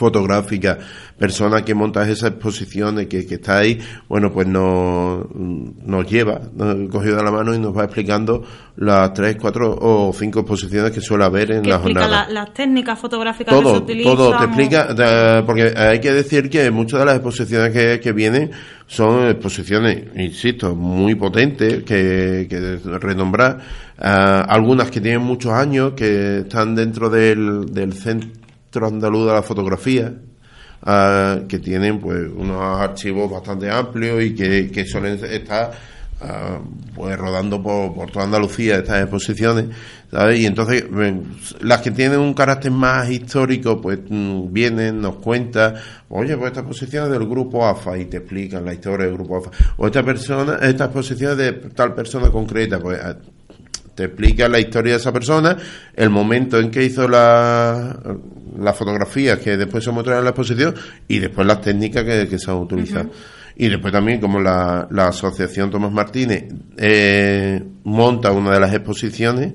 fotográfica, 0.00 0.78
persona 1.18 1.62
que 1.62 1.74
monta 1.74 2.08
esas 2.08 2.30
exposiciones, 2.30 3.06
que, 3.06 3.26
que 3.26 3.34
está 3.34 3.58
ahí, 3.58 3.78
bueno, 4.08 4.32
pues 4.32 4.46
nos, 4.46 5.26
nos 5.34 6.10
lleva, 6.10 6.40
nos 6.54 6.88
cogido 6.88 7.16
de 7.18 7.22
la 7.22 7.30
mano 7.30 7.54
y 7.54 7.58
nos 7.58 7.76
va 7.76 7.84
explicando 7.84 8.42
las 8.76 9.12
tres, 9.12 9.36
cuatro 9.38 9.76
o 9.78 10.10
cinco 10.14 10.40
exposiciones 10.40 10.90
que 10.90 11.02
suele 11.02 11.24
haber 11.24 11.52
en 11.52 11.68
la 11.68 11.78
jornada. 11.78 12.26
las 12.30 12.54
técnicas 12.54 12.98
fotográficas 12.98 13.54
que 13.54 13.62
se 13.62 13.76
utilizan. 13.76 14.16
Todo, 14.16 14.38
te 14.38 14.44
explica, 14.44 15.44
porque 15.44 15.74
hay 15.76 16.00
que 16.00 16.12
decir 16.12 16.48
que 16.48 16.70
muchas 16.70 17.00
de 17.00 17.04
las 17.04 17.16
exposiciones 17.16 17.70
que, 17.70 18.00
que 18.00 18.12
vienen 18.12 18.50
son 18.86 19.28
exposiciones, 19.28 20.04
insisto, 20.16 20.74
muy 20.74 21.14
potentes, 21.14 21.84
que, 21.84 22.46
que 22.48 22.78
renombrar, 22.98 23.58
ah, 23.98 24.46
algunas 24.48 24.90
que 24.90 25.02
tienen 25.02 25.20
muchos 25.20 25.52
años, 25.52 25.92
que 25.92 26.38
están 26.38 26.74
dentro 26.74 27.10
del, 27.10 27.66
del 27.66 27.92
centro 27.92 28.40
Andaluz 28.74 29.26
de 29.26 29.32
la 29.32 29.42
Fotografía, 29.42 30.14
ah, 30.82 31.40
que 31.48 31.58
tienen 31.58 32.00
pues 32.00 32.28
unos 32.34 32.80
archivos 32.80 33.30
bastante 33.30 33.70
amplios 33.70 34.22
y 34.22 34.34
que, 34.34 34.70
que 34.70 34.84
suelen 34.84 35.22
estar 35.24 35.72
ah, 36.20 36.58
pues 36.94 37.18
rodando 37.18 37.62
por, 37.62 37.94
por, 37.94 38.10
toda 38.10 38.24
Andalucía 38.26 38.78
estas 38.78 39.02
exposiciones, 39.02 39.66
Y 40.34 40.46
entonces 40.46 40.84
las 41.60 41.80
que 41.80 41.90
tienen 41.90 42.20
un 42.20 42.34
carácter 42.34 42.70
más 42.70 43.10
histórico, 43.10 43.80
pues 43.80 43.98
mm, 44.08 44.52
vienen, 44.52 45.00
nos 45.00 45.16
cuentan, 45.16 45.74
oye, 46.08 46.36
pues 46.36 46.48
esta 46.48 46.60
exposición 46.60 47.06
es 47.06 47.10
del 47.10 47.28
grupo 47.28 47.66
AFA 47.66 47.98
y 47.98 48.04
te 48.06 48.18
explican 48.18 48.64
la 48.64 48.74
historia 48.74 49.06
del 49.06 49.14
grupo 49.16 49.38
AFA, 49.38 49.50
o 49.76 49.86
esta 49.86 50.02
persona, 50.02 50.58
esta 50.62 50.84
exposición 50.84 51.32
es 51.32 51.36
de 51.38 51.52
tal 51.74 51.94
persona 51.94 52.30
concreta, 52.30 52.78
pues 52.78 52.98
te 54.00 54.06
explica 54.06 54.48
la 54.48 54.58
historia 54.58 54.94
de 54.94 54.98
esa 54.98 55.12
persona, 55.12 55.58
el 55.94 56.08
momento 56.08 56.58
en 56.58 56.70
que 56.70 56.82
hizo 56.82 57.06
la, 57.06 57.98
las 58.58 58.74
fotografías 58.74 59.38
que 59.40 59.58
después 59.58 59.84
se 59.84 59.90
muestran 59.90 60.18
en 60.18 60.24
la 60.24 60.30
exposición 60.30 60.74
y 61.06 61.18
después 61.18 61.46
las 61.46 61.60
técnicas 61.60 62.02
que, 62.04 62.38
se 62.38 62.50
han 62.50 62.56
utilizado. 62.56 63.10
Y 63.56 63.68
después 63.68 63.92
también, 63.92 64.18
como 64.18 64.40
la, 64.40 64.88
la 64.90 65.08
Asociación 65.08 65.70
Tomás 65.70 65.92
Martínez 65.92 66.46
eh, 66.78 67.62
monta 67.84 68.32
una 68.32 68.52
de 68.52 68.60
las 68.60 68.72
exposiciones, 68.72 69.52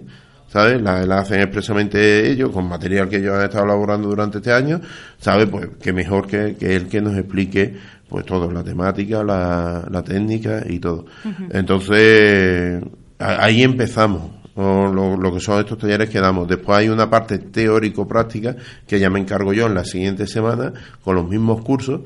¿sabes? 0.48 0.80
La, 0.80 1.04
la, 1.08 1.22
hacen 1.22 1.40
expresamente 1.42 2.30
ellos, 2.30 2.52
con 2.52 2.70
material 2.70 3.10
que 3.10 3.18
ellos 3.18 3.34
han 3.34 3.46
estado 3.46 3.66
elaborando 3.66 4.10
durante 4.10 4.38
este 4.38 4.52
año, 4.52 4.80
¿sabes? 5.18 5.50
Pues 5.50 5.70
que 5.82 5.92
mejor 5.92 6.28
que, 6.28 6.56
que 6.56 6.76
él 6.76 6.88
que 6.88 7.02
nos 7.02 7.18
explique 7.18 7.74
pues 8.08 8.24
todo, 8.28 8.52
la 8.52 8.64
temática, 8.64 9.24
la, 9.24 9.88
la 9.90 10.04
técnica 10.04 10.64
y 10.70 10.78
todo. 10.78 11.08
Entonces, 11.50 12.84
ahí 13.18 13.64
empezamos 13.64 14.35
lo, 14.56 15.18
lo, 15.18 15.34
que 15.34 15.40
son 15.40 15.60
estos 15.60 15.78
talleres 15.78 16.10
que 16.10 16.20
damos. 16.20 16.48
Después 16.48 16.80
hay 16.80 16.90
una 16.90 17.10
parte 17.10 17.40
teórico-práctica 17.40 18.56
que 18.88 19.00
ya 19.00 19.10
me 19.10 19.20
encargo 19.20 19.54
yo 19.54 19.68
en 19.68 19.76
la 19.76 19.84
siguiente 19.84 20.28
semana 20.28 20.74
con 21.04 21.16
los 21.16 21.28
mismos 21.28 21.62
cursos 21.62 22.02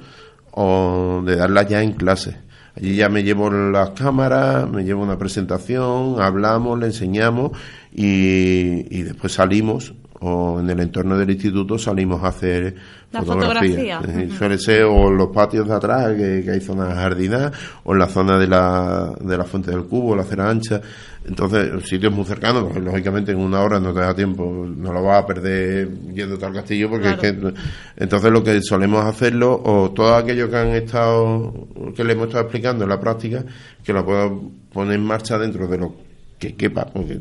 o 0.51 1.21
de 1.25 1.35
darlas 1.35 1.67
ya 1.67 1.83
en 1.83 1.93
clase. 1.93 2.37
Allí 2.75 2.95
ya 2.95 3.09
me 3.09 3.23
llevo 3.23 3.49
las 3.49 3.91
cámaras, 3.91 4.69
me 4.69 4.83
llevo 4.83 5.03
una 5.03 5.17
presentación, 5.17 6.21
hablamos, 6.21 6.79
le 6.79 6.87
enseñamos 6.87 7.51
y, 7.91 8.85
y 8.95 9.03
después 9.03 9.33
salimos 9.33 9.93
o 10.21 10.59
en 10.59 10.69
el 10.69 10.79
entorno 10.81 11.17
del 11.17 11.29
instituto 11.29 11.77
salimos 11.77 12.23
a 12.23 12.27
hacer 12.27 12.75
fotografía. 13.11 14.01
Suele 14.37 14.57
ser 14.57 14.83
o 14.83 15.09
los 15.09 15.29
patios 15.29 15.67
de 15.67 15.73
atrás, 15.73 16.15
que, 16.15 16.45
hay 16.51 16.59
zonas 16.59 16.93
jardinas, 16.93 17.51
o 17.83 17.93
en 17.93 17.99
la 17.99 18.07
zona 18.07 18.37
de 18.37 18.47
la, 18.47 19.13
de 19.19 19.37
la 19.37 19.45
fuente 19.45 19.71
del 19.71 19.85
cubo, 19.85 20.15
la 20.15 20.23
acera 20.23 20.49
ancha. 20.49 20.81
Entonces, 21.25 21.87
sitios 21.87 22.13
muy 22.13 22.25
cercanos, 22.25 22.65
pues, 22.71 22.83
lógicamente 22.83 23.31
en 23.31 23.39
una 23.39 23.61
hora 23.61 23.79
no 23.79 23.93
te 23.93 23.99
da 23.99 24.13
tiempo, 24.13 24.65
no 24.67 24.91
lo 24.93 25.03
vas 25.03 25.23
a 25.23 25.25
perder 25.25 25.89
yendo 26.13 26.43
al 26.45 26.53
castillo, 26.53 26.89
porque 26.89 27.09
es 27.09 27.17
que, 27.17 27.53
entonces 27.97 28.31
lo 28.31 28.43
que 28.43 28.61
solemos 28.61 29.05
hacerlo, 29.05 29.61
o 29.63 29.91
todo 29.91 30.15
aquello 30.15 30.49
que 30.49 30.57
han 30.57 30.69
estado, 30.69 31.67
que 31.95 32.03
le 32.03 32.13
hemos 32.13 32.27
estado 32.27 32.43
explicando 32.43 32.83
en 32.83 32.89
la 32.89 32.99
práctica, 32.99 33.43
que 33.83 33.93
lo 33.93 34.05
puedo 34.05 34.41
poner 34.73 34.95
en 34.95 35.05
marcha 35.05 35.37
dentro 35.37 35.67
de 35.67 35.77
lo 35.77 36.08
que 36.39 36.55
quepa, 36.55 36.85
porque 36.85 37.19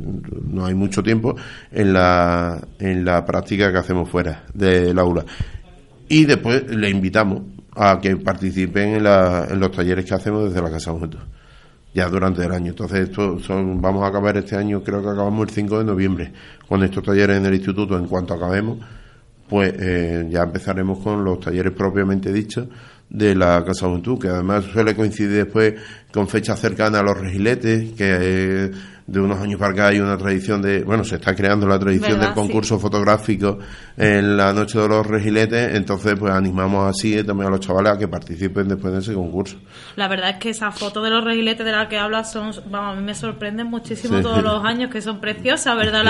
no 0.49 0.65
hay 0.65 0.75
mucho 0.75 1.03
tiempo, 1.03 1.37
en 1.73 1.93
la, 1.93 2.61
en 2.79 3.05
la 3.05 3.25
práctica 3.27 3.73
que 3.73 3.79
hacemos 3.79 4.09
fuera 4.09 4.45
del 4.55 4.99
aula. 4.99 5.25
Y 6.09 6.25
después 6.25 6.65
le 6.75 6.89
invitamos 6.89 7.43
a 7.75 7.99
que 8.01 8.17
participen 8.17 8.95
en, 8.95 9.07
en 9.07 9.61
los 9.61 9.73
talleres 9.73 10.05
que 10.05 10.15
hacemos 10.15 10.45
desde 10.45 10.63
la 10.63 10.71
Casa 10.71 10.93
Juventud, 10.93 11.19
ya 11.93 12.09
durante 12.09 12.45
el 12.45 12.53
año. 12.53 12.71
Entonces, 12.71 13.09
esto 13.09 13.39
son, 13.41 13.83
vamos 13.83 14.05
a 14.05 14.09
acabar 14.09 14.37
este 14.37 14.57
año, 14.57 14.83
creo 14.83 15.03
que 15.03 15.09
acabamos 15.09 15.49
el 15.49 15.55
5 15.55 15.79
de 15.79 15.85
noviembre, 15.85 16.33
con 16.67 16.83
estos 16.83 17.03
talleres 17.03 17.37
en 17.37 17.47
el 17.47 17.55
instituto. 17.55 17.99
En 17.99 18.07
cuanto 18.07 18.35
acabemos, 18.35 18.79
pues 19.49 19.75
eh, 19.79 20.27
ya 20.31 20.43
empezaremos 20.43 20.99
con 21.01 21.25
los 21.25 21.41
talleres 21.41 21.73
propiamente 21.73 22.33
dichos 22.33 22.69
de 23.09 23.35
la 23.35 23.65
Casa 23.65 23.87
Juventud, 23.87 24.19
que 24.19 24.29
además 24.29 24.65
suele 24.65 24.95
coincidir 24.95 25.45
después 25.45 25.75
con 26.13 26.29
fechas 26.29 26.61
cercanas 26.61 27.01
a 27.01 27.05
los 27.05 27.19
regiletes, 27.19 27.93
que 27.93 28.19
eh, 28.21 28.71
de 29.09 29.21
unos 29.21 29.41
años 29.41 29.59
para 29.59 29.73
acá 29.73 29.87
hay 29.88 30.00
una 30.00 30.19
tradición 30.19 30.61
de, 30.61 30.85
bueno, 30.85 31.03
se 31.03 31.15
está 31.15 31.35
creando 31.35 31.67
la 31.67 31.79
tradición 31.79 32.21
del 32.21 32.35
concurso 32.35 32.79
fotográfico 32.79 33.59
en 33.97 34.37
la 34.37 34.53
noche 34.53 34.79
de 34.79 34.87
los 34.87 35.07
regiletes, 35.07 35.75
entonces 35.75 36.15
pues 36.19 36.31
animamos 36.31 36.91
así 36.91 37.25
también 37.25 37.49
a 37.49 37.50
los 37.50 37.61
chavales 37.61 37.93
a 37.95 37.99
que 37.99 38.07
participen 38.07 38.69
después 38.69 38.93
de 38.93 38.99
ese 39.00 39.15
concurso. 39.15 39.57
La 39.97 40.09
verdad 40.09 40.31
es 40.31 40.37
que 40.37 40.50
esas 40.50 40.79
fotos 40.79 41.03
de 41.03 41.09
los 41.09 41.25
regiletes 41.25 41.65
de 41.65 41.73
las 41.73 41.88
que 41.88 41.97
hablas 41.97 42.31
son, 42.31 42.53
vamos, 42.71 42.93
a 42.93 43.00
mí 43.00 43.03
me 43.03 43.15
sorprenden 43.15 43.69
muchísimo 43.69 44.21
todos 44.21 44.43
los 44.43 44.62
años, 44.62 44.91
que 44.91 45.00
son 45.00 45.21
preciosas, 45.21 45.75
¿verdad? 45.75 46.05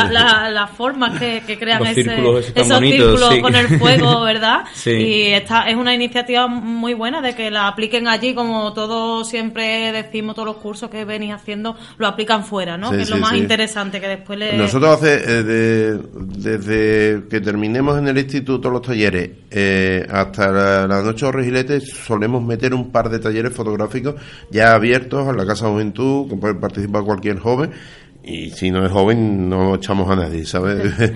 Las 0.53 0.71
formas 0.73 1.21
que, 1.21 1.57
crean 1.57 1.87
ese, 1.87 2.17
esos 2.57 2.81
círculos 2.81 3.39
con 3.41 3.55
el 3.55 3.79
fuego, 3.79 4.21
¿verdad? 4.25 4.65
Y 4.85 5.29
esta 5.29 5.69
es 5.69 5.77
una 5.77 5.95
iniciativa 5.95 6.49
muy 6.49 6.95
buena 6.95 7.21
de 7.21 7.37
que 7.37 7.49
la 7.53 7.69
apliquen 7.69 8.09
allí, 8.09 8.35
como 8.35 8.73
todos 8.73 9.29
siempre 9.29 9.93
decimos, 9.93 10.35
todos 10.35 10.47
los 10.47 10.57
cursos 10.57 10.91
que 10.91 11.05
venís 11.05 11.33
haciendo, 11.33 11.77
lo 11.97 12.09
aplican 12.09 12.45
fuera, 12.45 12.77
¿no? 12.77 12.88
Que 12.91 13.03
es 13.03 13.11
lo 13.11 13.19
más 13.19 13.35
interesante 13.35 14.01
que 14.01 14.09
después 14.09 14.39
le... 14.39 14.57
Nosotros 14.57 14.99
hace, 14.99 15.21
eh, 15.25 15.99
desde 16.15 17.29
que 17.29 17.41
terminemos 17.41 17.99
en 17.99 18.09
el 18.09 18.19
instituto 18.19 18.71
los 18.71 18.83
talleres 18.83 19.31
eh, 19.51 20.07
hasta 20.11 20.87
la, 20.87 21.03
noche 21.03 21.27
de 21.27 21.33
regiletes 21.33 21.91
solemos 21.91 22.43
meter 22.43 22.75
un 22.75 22.91
par 22.91 23.09
de 23.09 23.19
talleres 23.19 23.53
fotográficos 23.53 24.15
ya 24.51 24.75
abiertos 24.75 25.27
a 25.27 25.33
la 25.33 25.47
Casa 25.47 25.69
Juventud, 25.69 26.29
que 26.29 26.37
puede 26.37 26.55
participar 26.55 27.03
cualquier 27.05 27.39
joven 27.39 27.71
y 28.23 28.51
si 28.51 28.71
no 28.71 28.85
es 28.85 28.93
joven 28.93 29.49
no 29.49 29.77
echamos 29.77 30.11
a 30.11 30.17
nadie, 30.17 30.45
¿sabes? 30.45 30.93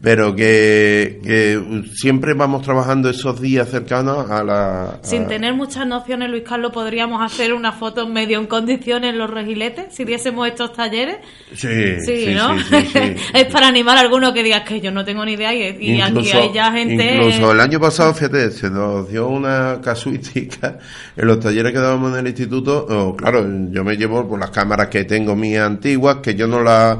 Pero 0.00 0.34
que, 0.34 1.20
que, 1.22 1.84
siempre 1.92 2.32
vamos 2.32 2.62
trabajando 2.62 3.10
esos 3.10 3.40
días 3.40 3.68
cercanos 3.68 4.30
a 4.30 4.44
la... 4.44 4.98
Sin 5.02 5.26
tener 5.26 5.52
muchas 5.54 5.86
nociones, 5.86 6.30
Luis 6.30 6.44
Carlos, 6.48 6.72
¿podríamos 6.72 7.20
hacer 7.20 7.52
una 7.52 7.72
foto 7.72 8.08
medio 8.08 8.38
en 8.38 8.46
condiciones 8.46 9.10
en 9.10 9.18
los 9.18 9.28
regiletes 9.28 9.86
si 9.90 10.04
diésemos 10.04 10.46
estos 10.48 10.72
talleres? 10.72 11.16
Sí, 11.54 12.00
sí, 12.00 12.34
¿no? 12.34 12.54
es 13.34 13.44
para 13.52 13.68
animar 13.68 13.98
a 13.98 14.00
alguno 14.00 14.32
que 14.32 14.42
diga 14.42 14.64
que 14.64 14.80
yo 14.80 14.90
no 14.90 15.04
tengo 15.04 15.24
ni 15.24 15.32
idea 15.32 15.52
y, 15.52 16.00
aquí 16.00 16.30
hay 16.30 16.52
ya 16.54 16.72
gente... 16.72 17.16
Incluso 17.16 17.52
el 17.52 17.60
año 17.60 17.80
pasado, 17.80 18.14
fíjate, 18.14 18.52
se 18.52 18.70
nos 18.70 19.10
dio 19.10 19.26
una 19.26 19.80
casuística 19.82 20.78
en 21.16 21.26
los 21.26 21.40
talleres 21.40 21.72
que 21.72 21.78
dábamos 21.78 22.12
en 22.12 22.20
el 22.20 22.28
instituto. 22.28 22.86
Oh, 22.88 23.16
claro, 23.16 23.44
yo 23.70 23.84
me 23.84 23.96
llevo 23.96 24.26
por 24.26 24.38
las 24.38 24.50
cámaras 24.50 24.88
que 24.88 25.04
tengo 25.04 25.34
mías 25.34 25.66
antiguas, 25.66 26.18
que 26.28 26.34
yo 26.34 26.46
no 26.46 26.62
la 26.62 26.98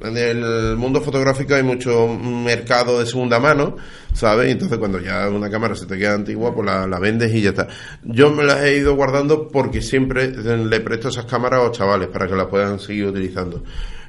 en 0.00 0.16
el 0.16 0.76
mundo 0.76 1.00
fotográfico 1.00 1.54
hay 1.54 1.64
mucho 1.64 2.06
mercado 2.06 3.00
de 3.00 3.06
segunda 3.06 3.40
mano, 3.40 3.74
¿sabes? 4.12 4.52
Entonces 4.52 4.78
cuando 4.78 5.00
ya 5.00 5.28
una 5.28 5.50
cámara 5.50 5.74
se 5.74 5.86
te 5.86 5.98
queda 5.98 6.14
antigua, 6.14 6.54
pues 6.54 6.66
la, 6.66 6.98
vendes 7.00 7.34
y 7.34 7.42
ya 7.42 7.50
está. 7.50 7.66
Yo 8.04 8.30
me 8.30 8.44
las 8.44 8.62
he 8.62 8.76
ido 8.76 8.94
guardando 8.94 9.48
porque 9.48 9.82
siempre 9.82 10.28
le 10.30 10.80
presto 10.80 11.08
esas 11.08 11.24
cámaras 11.24 11.60
a 11.60 11.64
los 11.64 11.76
chavales 11.76 12.08
para 12.08 12.28
que 12.28 12.36
las 12.36 12.46
puedan 12.46 12.78
seguir 12.78 13.06
utilizando. 13.06 13.64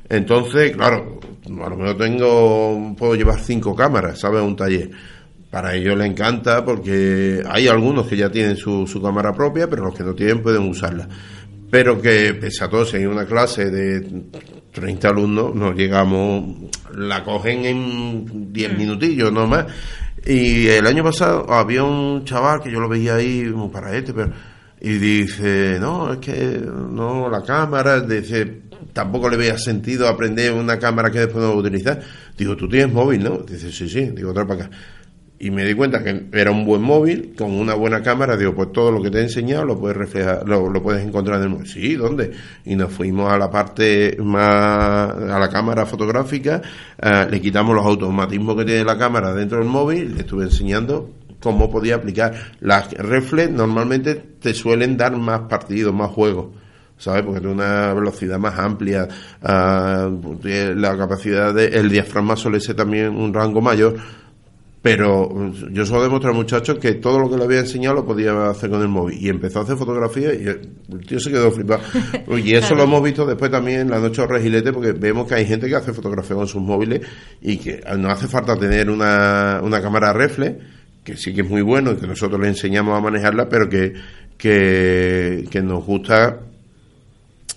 Entonces, 0.08 0.76
claro, 0.76 1.20
a 1.46 1.70
lo 1.70 1.76
mejor 1.76 1.98
tengo, 1.98 2.96
puedo 2.96 3.16
llevar 3.16 3.40
cinco 3.40 3.76
cámaras, 3.76 4.20
¿sabes? 4.20 4.44
Un 4.44 4.56
taller. 4.56 4.92
Para 5.50 5.74
ellos 5.74 5.98
les 5.98 6.06
encanta 6.06 6.64
porque 6.64 7.42
hay 7.50 7.68
algunos 7.68 8.06
que 8.06 8.16
ya 8.16 8.30
tienen 8.30 8.56
su, 8.56 8.86
su 8.86 9.02
cámara 9.02 9.34
propia, 9.34 9.68
pero 9.68 9.86
los 9.86 9.96
que 9.96 10.04
no 10.04 10.14
tienen 10.14 10.44
pueden 10.44 10.70
usarla 10.70 11.08
pero 11.72 12.02
que 12.02 12.34
pese 12.34 12.64
a 12.64 12.70
todo, 12.70 12.86
si 12.86 12.98
hay 12.98 13.06
una 13.06 13.26
clase 13.26 13.70
de 13.70 14.24
30 14.72 15.10
alumnos, 15.10 15.56
nos 15.56 15.76
llegamos, 15.76 16.72
la 16.96 17.24
cogen 17.24 17.66
en 17.66 18.54
10 18.54 18.74
mm. 18.74 18.78
minutillos, 18.78 19.32
no 19.32 19.48
más. 19.48 19.66
Y 20.26 20.68
el 20.68 20.86
año 20.86 21.04
pasado 21.04 21.52
había 21.52 21.84
un 21.84 22.26
chaval 22.26 22.62
que 22.62 22.72
yo 22.72 22.80
lo 22.80 22.90
veía 22.90 23.16
ahí 23.16 23.52
para 23.72 23.96
este, 23.96 24.14
pero, 24.14 24.32
y 24.82 24.94
dice, 24.98 25.78
no, 25.80 26.14
es 26.14 26.20
que 26.20 26.62
no, 26.62 27.30
la 27.30 27.42
cámara, 27.44 28.02
dice, 28.02 28.62
tampoco 28.94 29.30
le 29.30 29.38
veía 29.38 29.58
sentido 29.58 30.08
aprender 30.08 30.54
una 30.54 30.78
cámara 30.78 31.10
que 31.10 31.20
después 31.20 31.44
no 31.44 31.50
va 31.50 31.56
a 31.56 31.60
utilizar. 31.60 32.02
Digo, 32.38 32.56
tú 32.56 32.68
tienes 32.70 32.94
móvil, 32.94 33.24
¿no? 33.24 33.38
Dice, 33.40 33.72
sí, 33.72 33.90
sí, 33.90 34.12
digo, 34.12 34.32
otra 34.32 34.46
para 34.46 34.66
acá 34.66 34.72
y 35.41 35.51
me 35.51 35.63
di 35.63 35.74
cuenta 35.74 36.03
que 36.03 36.25
era 36.34 36.51
un 36.51 36.65
buen 36.65 36.81
móvil 36.81 37.34
con 37.38 37.51
una 37.51 37.74
buena 37.74 38.03
cámara. 38.03 38.36
Digo, 38.36 38.53
pues 38.53 38.74
todo 38.74 38.91
lo 38.91 39.01
que 39.01 39.10
te 39.10 39.19
he 39.19 39.22
enseñado 39.22 39.63
lo 39.63 39.79
puedes 39.79 39.96
reflejar, 39.96 40.48
lo, 40.48 40.72
puedes 40.84 41.05
encontrar 41.05 41.38
en 41.38 41.43
el 41.43 41.50
móvil. 41.50 41.67
Sí, 41.67 41.96
¿dónde? 41.96 42.31
Y 42.65 42.75
nos 42.75 42.91
fuimos 42.91 43.31
a 43.31 43.38
la 43.38 43.50
parte 43.50 44.17
más, 44.22 45.12
a 45.12 45.39
la 45.39 45.50
cámara 45.50 45.86
fotográfica, 45.86 46.62
eh, 47.01 47.27
le 47.31 47.39
quitamos 47.39 47.74
los 47.74 47.86
automatismos 47.86 48.58
que 48.58 48.65
tiene 48.65 48.84
la 48.84 48.98
cámara 48.98 49.34
dentro 49.34 49.60
del 49.60 49.67
móvil, 49.69 50.13
le 50.13 50.22
estuve 50.22 50.43
enseñando 50.43 51.12
cómo 51.39 51.72
podía 51.72 51.96
aplicar. 51.96 52.34
Las 52.60 52.91
reflex 52.91 53.50
normalmente 53.50 54.15
te 54.15 54.53
suelen 54.53 54.98
dar 54.98 55.15
más 55.15 55.41
partidos, 55.50 55.93
más 55.93 56.12
juegos. 56.12 56.48
¿sabes? 56.98 57.24
Porque 57.24 57.39
tiene 57.39 57.55
una 57.55 57.93
velocidad 57.93 58.38
más 58.38 58.60
amplia, 58.60 59.08
uh, 59.41 60.38
la 60.75 60.98
capacidad 60.98 61.53
de, 61.53 61.67
el 61.67 61.89
diafragma 61.89 62.36
suele 62.36 62.60
ser 62.60 62.75
también 62.75 63.15
un 63.15 63.34
rango 63.34 63.62
mayor, 63.62 63.96
pero 64.82 65.52
yo 65.72 65.86
solo 65.86 66.04
demostré 66.04 66.30
al 66.30 66.38
muchacho 66.38 66.80
que 66.80 66.94
todo 66.94 67.20
lo 67.20 67.30
que 67.30 67.36
le 67.36 67.44
había 67.44 67.60
enseñado 67.60 67.96
lo 67.96 68.06
podía 68.06 68.50
hacer 68.50 68.70
con 68.70 68.82
el 68.82 68.88
móvil. 68.88 69.18
Y 69.20 69.28
empezó 69.28 69.60
a 69.60 69.64
hacer 69.64 69.76
fotografía 69.76 70.34
y 70.34 70.46
el 70.48 71.06
tío 71.06 71.20
se 71.20 71.32
quedó 71.32 71.52
flipado. 71.52 71.82
Y 72.38 72.54
eso 72.54 72.76
lo 72.76 72.84
hemos 72.84 73.04
visto 73.04 73.26
después 73.26 73.52
también 73.52 73.82
en 73.82 73.90
la 73.90 74.00
noche 74.00 74.22
de 74.22 74.28
Regilete, 74.28 74.72
porque 74.72 74.94
vemos 74.94 75.28
que 75.28 75.36
hay 75.36 75.46
gente 75.46 75.68
que 75.68 75.76
hace 75.76 75.92
fotografía 75.92 76.36
con 76.36 76.48
sus 76.48 76.62
móviles 76.62 77.02
y 77.42 77.58
que 77.58 77.82
no 77.98 78.10
hace 78.10 78.28
falta 78.28 78.56
tener 78.56 78.90
una, 78.90 79.60
una 79.62 79.82
cámara 79.82 80.14
reflex, 80.14 80.56
que 81.04 81.18
sí 81.18 81.34
que 81.34 81.42
es 81.42 81.50
muy 81.50 81.62
bueno 81.62 81.92
y 81.92 81.96
que 81.98 82.08
nosotros 82.08 82.40
le 82.40 82.48
enseñamos 82.48 82.98
a 82.98 83.02
manejarla, 83.02 83.50
pero 83.50 83.68
que, 83.68 83.94
que, 84.38 85.46
que 85.50 85.62
nos 85.62 85.86
gusta 85.86 86.40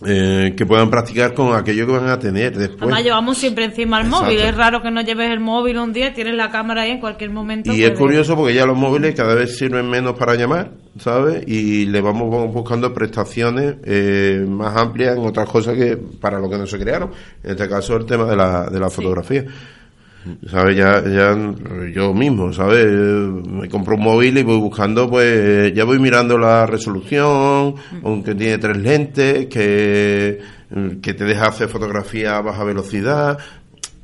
eh, 0.07 0.55
que 0.57 0.67
puedan 0.67 0.91
practicar 0.91 1.35
con 1.35 1.55
aquello 1.55 1.87
que 1.87 1.93
van 1.93 2.09
a 2.09 2.19
tener 2.19 2.57
después. 2.57 2.83
Además, 2.83 3.05
llevamos 3.05 3.39
siempre 3.39 3.65
encima 3.65 4.01
el 4.01 4.09
móvil. 4.09 4.39
Es 4.39 4.57
raro 4.57 4.83
que 4.83 4.91
no 4.91 5.03
lleves 5.03 5.31
el 5.31 5.41
móvil 5.41 5.79
un 5.79 5.93
día, 5.93 6.13
tienes 6.15 6.35
la 6.35 6.51
cámara 6.51 6.83
ahí 6.83 6.91
en 6.91 7.01
cualquier 7.01 7.31
momento. 7.31 7.73
Y 7.73 7.85
es 7.85 7.99
curioso 7.99 8.37
porque 8.37 8.55
ya 8.55 8.67
los 8.67 8.77
móviles 8.77 9.15
cada 9.15 9.35
vez 9.35 9.57
sirven 9.57 9.89
menos 9.89 10.17
para 10.17 10.35
llamar, 10.35 10.73
¿sabes? 10.99 11.45
Y 11.47 11.87
le 11.87 12.01
vamos 12.01 12.53
buscando 12.53 12.93
prestaciones 12.93 13.77
eh, 13.85 14.45
más 14.49 14.77
amplias 14.77 15.17
en 15.17 15.25
otras 15.25 15.49
cosas 15.49 15.77
que 15.77 15.97
para 15.97 16.39
lo 16.39 16.49
que 16.49 16.59
no 16.59 16.67
se 16.67 16.79
crearon. 16.79 17.11
En 17.43 17.53
este 17.53 17.69
caso, 17.69 17.97
el 17.97 18.07
tema 18.07 18.25
de 18.25 18.37
la, 18.37 18.69
de 18.71 18.81
la 18.81 18.91
fotografía. 18.91 19.45
¿Sabes? 20.49 20.77
Ya, 20.77 21.03
ya 21.03 21.37
yo 21.93 22.15
mismo, 22.15 22.53
¿sabes? 22.53 22.87
Me 22.87 23.69
compro 23.69 23.97
un 23.97 24.03
móvil 24.03 24.39
y 24.39 24.43
voy 24.43 24.59
buscando, 24.59 25.09
pues 25.09 25.73
ya 25.75 25.85
voy 25.85 25.99
mirando 25.99 26.39
la 26.39 26.67
resolución, 26.67 27.75
aunque 28.03 28.35
tiene 28.35 28.59
tres 28.59 28.77
lentes, 28.77 29.47
que, 29.47 30.41
que 31.03 31.15
te 31.15 31.25
deja 31.25 31.47
hacer 31.47 31.69
fotografía 31.69 32.37
a 32.37 32.43
baja 32.43 32.65
velocidad, 32.65 33.39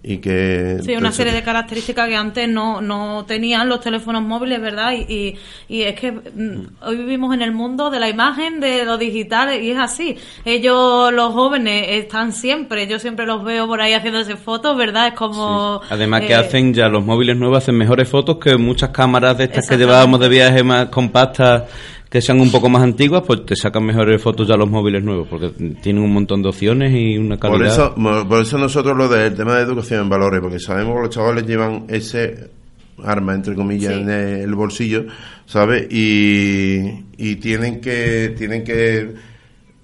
y 0.03 0.19
que 0.19 0.79
sí 0.85 0.95
una 0.95 1.11
serie 1.11 1.33
de 1.33 1.43
características 1.43 2.09
que 2.09 2.17
antes 2.17 2.49
no, 2.49 2.81
no 2.81 3.25
tenían 3.27 3.69
los 3.69 3.81
teléfonos 3.81 4.23
móviles 4.23 4.61
verdad 4.61 4.93
y, 4.93 5.37
y, 5.69 5.83
es 5.83 5.99
que 5.99 6.13
mm, 6.13 6.83
hoy 6.83 6.97
vivimos 6.97 7.35
en 7.35 7.43
el 7.43 7.53
mundo 7.53 7.91
de 7.91 7.99
la 7.99 8.09
imagen 8.09 8.61
de 8.61 8.85
lo 8.85 8.97
digital 8.97 9.61
y 9.61 9.73
es 9.73 9.79
así. 9.79 10.17
Ellos 10.45 11.13
los 11.13 11.33
jóvenes 11.33 11.87
están 11.89 12.33
siempre 12.33 12.87
yo 12.87 12.99
siempre 12.99 13.27
los 13.27 13.43
veo 13.43 13.67
por 13.67 13.81
ahí 13.81 13.93
haciéndose 13.93 14.37
fotos 14.37 14.77
verdad 14.77 15.09
es 15.09 15.15
como 15.15 15.81
además 15.91 16.21
que 16.23 16.33
eh, 16.33 16.37
hacen 16.37 16.73
ya 16.73 16.89
los 16.89 17.05
móviles 17.05 17.37
nuevos 17.37 17.59
hacen 17.59 17.77
mejores 17.77 18.09
fotos 18.09 18.39
que 18.39 18.57
muchas 18.57 18.91
cámaras 18.91 19.37
de 19.37 19.45
estas 19.45 19.69
que 19.69 19.77
llevábamos 19.77 20.21
de 20.21 20.29
viaje 20.29 20.63
más 20.63 20.87
compactas 20.91 21.65
que 22.09 22.23
sean 22.23 22.41
un 22.41 22.51
poco 22.51 22.69
más 22.69 22.83
antiguas, 22.83 23.23
pues 23.27 23.45
te 23.45 23.55
sacan 23.55 23.85
mejores 23.85 24.21
fotos 24.23 24.49
ya 24.49 24.57
los 24.57 24.71
móviles 24.71 25.03
nuevos, 25.03 25.29
porque 25.29 25.51
tienen 25.83 26.03
un 26.03 26.13
montón 26.13 26.43
de 26.43 26.49
opciones 26.49 26.93
y 26.95 27.19
una 27.19 27.39
calidad. 27.39 27.93
Por 27.95 28.03
eso, 28.03 28.27
por 28.29 28.43
eso 28.43 28.59
nosotros 28.59 28.97
lo 28.97 29.09
del 29.09 29.35
tema 29.35 29.57
de 29.57 29.63
educación 29.63 30.03
en 30.03 30.09
valores, 30.09 30.41
porque 30.41 30.59
sabemos 30.59 30.97
que 30.97 31.03
los 31.03 31.11
chavales 31.11 31.47
llevan 31.47 31.85
ese 31.89 32.51
arma, 33.05 33.35
entre 33.35 33.55
comillas, 33.55 33.93
en 33.93 34.09
el 34.09 34.55
bolsillo, 34.55 35.07
¿sabes? 35.47 35.87
Y, 35.91 37.05
y 37.17 37.37
tienen 37.37 37.81
que, 37.81 38.35
tienen 38.37 38.65
que, 38.65 39.15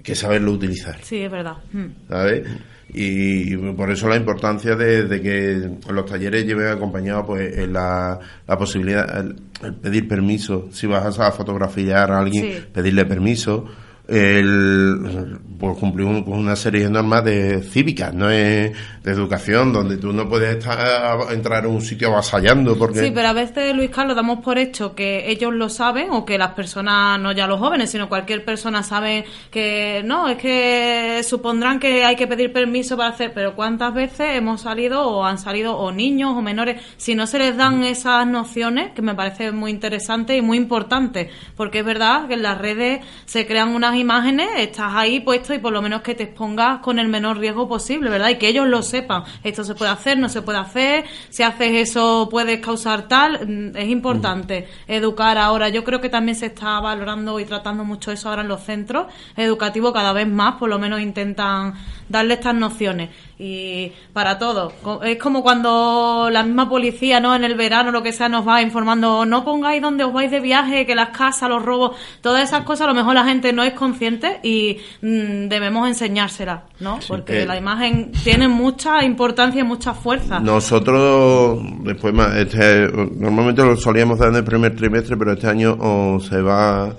que 0.02 0.14
saberlo 0.14 0.52
utilizar. 0.52 0.96
Sí, 1.02 1.18
es 1.18 1.30
verdad. 1.30 1.58
Hmm. 1.72 1.88
¿Sabes? 2.08 2.48
Y 2.94 3.56
por 3.72 3.90
eso 3.90 4.08
la 4.08 4.16
importancia 4.16 4.76
de, 4.76 5.20
que 5.20 5.92
los 5.92 6.06
talleres 6.06 6.46
lleven 6.46 6.68
acompañado 6.68 7.26
pues 7.26 7.68
la, 7.68 8.20
la 8.46 8.56
posibilidad 8.56 9.18
el, 9.18 9.74
pedir 9.74 10.06
permiso. 10.06 10.68
Si 10.70 10.86
vas 10.86 11.18
a 11.18 11.32
fotografiar 11.32 12.12
a 12.12 12.20
alguien 12.20 12.68
pedirle 12.72 13.04
permiso 13.04 13.66
el, 14.06 15.38
pues 15.58 15.78
cumplir 15.78 16.06
una 16.06 16.56
serie 16.56 16.84
de 16.84 16.90
normas 16.90 17.24
de 17.24 17.62
cívicas, 17.62 18.12
no 18.12 18.28
es 18.30 18.72
de 19.02 19.12
educación, 19.12 19.72
donde 19.72 19.96
tú 19.96 20.12
no 20.12 20.28
puedes 20.28 20.56
estar, 20.56 21.32
entrar 21.32 21.64
en 21.64 21.70
un 21.70 21.80
sitio 21.80 22.08
avasallando. 22.08 22.76
Porque... 22.76 23.00
Sí, 23.00 23.12
pero 23.14 23.28
a 23.28 23.32
veces, 23.32 23.74
Luis 23.74 23.90
Carlos, 23.90 24.16
damos 24.16 24.40
por 24.40 24.58
hecho 24.58 24.94
que 24.94 25.30
ellos 25.30 25.54
lo 25.54 25.68
saben 25.68 26.10
o 26.10 26.24
que 26.24 26.36
las 26.36 26.52
personas, 26.52 27.18
no 27.20 27.32
ya 27.32 27.46
los 27.46 27.58
jóvenes, 27.58 27.90
sino 27.90 28.08
cualquier 28.08 28.44
persona 28.44 28.82
sabe 28.82 29.24
que 29.50 30.02
no, 30.04 30.28
es 30.28 30.36
que 30.36 31.22
supondrán 31.26 31.78
que 31.78 32.04
hay 32.04 32.16
que 32.16 32.26
pedir 32.26 32.52
permiso 32.52 32.96
para 32.96 33.10
hacer, 33.10 33.32
pero 33.34 33.54
¿cuántas 33.54 33.94
veces 33.94 34.36
hemos 34.36 34.62
salido 34.62 35.02
o 35.06 35.24
han 35.24 35.38
salido 35.38 35.76
o 35.76 35.92
niños 35.92 36.32
o 36.36 36.42
menores? 36.42 36.80
Si 36.96 37.14
no 37.14 37.26
se 37.26 37.38
les 37.38 37.56
dan 37.56 37.84
esas 37.84 38.26
nociones, 38.26 38.92
que 38.92 39.02
me 39.02 39.14
parece 39.14 39.52
muy 39.52 39.70
interesante 39.70 40.36
y 40.36 40.42
muy 40.42 40.58
importante, 40.58 41.30
porque 41.56 41.80
es 41.80 41.84
verdad 41.84 42.28
que 42.28 42.34
en 42.34 42.42
las 42.42 42.58
redes 42.58 43.00
se 43.24 43.46
crean 43.46 43.70
unas 43.70 43.93
imágenes, 43.96 44.48
estás 44.58 44.92
ahí 44.94 45.20
puesto 45.20 45.54
y 45.54 45.58
por 45.58 45.72
lo 45.72 45.82
menos 45.82 46.02
que 46.02 46.14
te 46.14 46.24
expongas 46.24 46.80
con 46.80 46.98
el 46.98 47.08
menor 47.08 47.38
riesgo 47.38 47.68
posible, 47.68 48.10
¿verdad? 48.10 48.30
Y 48.30 48.36
que 48.36 48.48
ellos 48.48 48.66
lo 48.68 48.82
sepan. 48.82 49.24
Esto 49.42 49.64
se 49.64 49.74
puede 49.74 49.90
hacer, 49.90 50.18
no 50.18 50.28
se 50.28 50.42
puede 50.42 50.58
hacer, 50.58 51.04
si 51.30 51.42
haces 51.42 51.88
eso 51.88 52.28
puedes 52.30 52.60
causar 52.60 53.08
tal. 53.08 53.46
Mm, 53.46 53.76
es 53.76 53.88
importante 53.88 54.68
educar 54.86 55.38
ahora. 55.38 55.68
Yo 55.68 55.84
creo 55.84 56.00
que 56.00 56.08
también 56.08 56.36
se 56.36 56.46
está 56.46 56.80
valorando 56.80 57.38
y 57.40 57.44
tratando 57.44 57.84
mucho 57.84 58.12
eso 58.12 58.28
ahora 58.28 58.42
en 58.42 58.48
los 58.48 58.62
centros 58.62 59.06
educativos 59.36 59.92
cada 59.92 60.12
vez 60.12 60.28
más, 60.28 60.54
por 60.56 60.68
lo 60.68 60.78
menos 60.78 61.00
intentan 61.00 61.74
darle 62.08 62.34
estas 62.34 62.54
nociones 62.54 63.10
y 63.38 63.92
para 64.12 64.38
todos. 64.38 64.72
Es 65.02 65.18
como 65.18 65.42
cuando 65.42 66.28
la 66.30 66.42
misma 66.42 66.68
policía, 66.68 67.20
¿no? 67.20 67.34
En 67.34 67.44
el 67.44 67.54
verano, 67.54 67.90
lo 67.90 68.02
que 68.02 68.12
sea, 68.12 68.28
nos 68.28 68.46
va 68.46 68.62
informando, 68.62 69.26
no 69.26 69.44
pongáis 69.44 69.82
donde 69.82 70.04
os 70.04 70.12
vais 70.12 70.30
de 70.30 70.40
viaje, 70.40 70.86
que 70.86 70.94
las 70.94 71.10
casas, 71.10 71.48
los 71.48 71.62
robos, 71.62 71.96
todas 72.20 72.42
esas 72.42 72.64
cosas, 72.64 72.86
a 72.86 72.88
lo 72.88 72.94
mejor 72.94 73.14
la 73.14 73.24
gente 73.24 73.52
no 73.52 73.62
es 73.62 73.72
consciente 73.84 74.40
y 74.42 74.78
mm, 75.02 75.48
debemos 75.48 75.88
enseñárselas, 75.88 76.62
¿no? 76.80 76.98
Porque 77.06 77.44
la 77.46 77.56
imagen 77.56 78.12
tiene 78.22 78.48
mucha 78.48 79.04
importancia 79.04 79.60
y 79.60 79.64
mucha 79.64 79.94
fuerza. 79.94 80.40
Nosotros, 80.40 81.60
después 81.82 82.12
más, 82.14 82.34
este, 82.36 82.88
normalmente 82.90 83.62
lo 83.64 83.76
solíamos 83.76 84.18
dar 84.18 84.30
en 84.30 84.36
el 84.36 84.44
primer 84.44 84.74
trimestre, 84.74 85.16
pero 85.16 85.32
este 85.32 85.46
año 85.46 86.18
se 86.20 86.40
va 86.40 86.94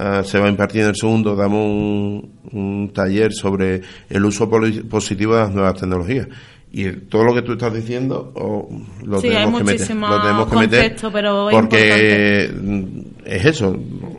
Ah, 0.00 0.22
se 0.22 0.38
va 0.38 0.46
a 0.46 0.48
impartir 0.48 0.82
en 0.82 0.88
el 0.88 0.96
segundo, 0.96 1.34
damos 1.34 1.64
un, 2.52 2.92
taller 2.94 3.32
sobre 3.32 3.80
el 4.08 4.24
uso 4.24 4.48
positivo 4.88 5.34
de 5.34 5.40
las 5.40 5.52
nuevas 5.52 5.74
tecnologías. 5.74 6.28
Y 6.70 6.92
todo 6.92 7.24
lo 7.24 7.34
que 7.34 7.42
tú 7.42 7.52
estás 7.52 7.72
diciendo 7.72 8.32
lo, 9.04 9.20
tenemos 9.20 9.58
que 9.58 9.64
meter, 9.64 9.96
lo 9.96 10.20
tenemos 10.20 10.48
que 10.48 10.56
meter. 10.56 10.96
Pero 11.10 11.48
porque 11.50 12.52
es 13.24 13.44
eso. 13.44 13.74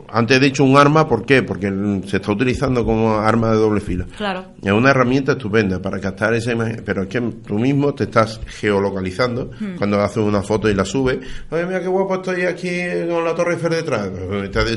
Antes 0.08 0.36
he 0.36 0.40
dicho 0.40 0.64
un 0.64 0.76
arma, 0.76 1.06
¿por 1.06 1.24
qué? 1.24 1.44
Porque 1.44 1.68
se 2.06 2.16
está 2.16 2.32
utilizando 2.32 2.84
como 2.84 3.14
arma 3.18 3.52
de 3.52 3.56
doble 3.56 3.80
filo. 3.80 4.06
Claro. 4.16 4.46
Es 4.62 4.72
una 4.72 4.90
herramienta 4.90 5.32
estupenda 5.32 5.80
para 5.80 6.00
captar 6.00 6.34
esa 6.34 6.52
imagen, 6.52 6.82
pero 6.84 7.02
es 7.02 7.08
que 7.08 7.20
tú 7.20 7.54
mismo 7.54 7.94
te 7.94 8.04
estás 8.04 8.40
geolocalizando 8.46 9.50
hmm. 9.58 9.76
cuando 9.76 10.00
haces 10.00 10.18
una 10.18 10.42
foto 10.42 10.68
y 10.68 10.74
la 10.74 10.84
subes. 10.84 11.18
Oye, 11.50 11.66
mira 11.66 11.80
qué 11.80 11.86
guapo 11.86 12.16
estoy 12.16 12.42
aquí 12.42 12.68
con 13.08 13.24
la 13.24 13.34
Torre 13.34 13.54
Eiffel 13.54 13.70
detrás. 13.70 14.10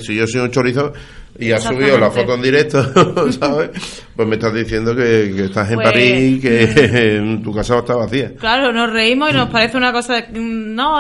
Si 0.04 0.16
yo 0.16 0.28
soy 0.28 0.42
un 0.42 0.52
chorizo 0.52 0.94
y 1.40 1.52
has 1.52 1.64
subido 1.64 1.98
la 1.98 2.12
foto 2.12 2.36
en 2.36 2.42
directo, 2.42 3.32
¿sabes? 3.32 3.72
Pues 4.16 4.28
me 4.28 4.36
estás 4.36 4.54
diciendo 4.54 4.96
que, 4.96 5.46
estás 5.46 5.70
en 5.72 5.76
pues, 5.76 5.88
París 5.88 6.42
que 6.42 7.20
hmm. 7.22 7.44
tu 7.44 7.54
casa 7.54 7.80
está 7.80 7.96
vacía. 7.96 8.34
Claro, 8.36 8.72
nos 8.72 8.92
reímos 8.92 9.32
y 9.32 9.34
nos 9.34 9.50
parece 9.50 9.78
una 9.78 9.92
cosa 9.92 10.22
de, 10.22 10.40
no, 10.40 11.00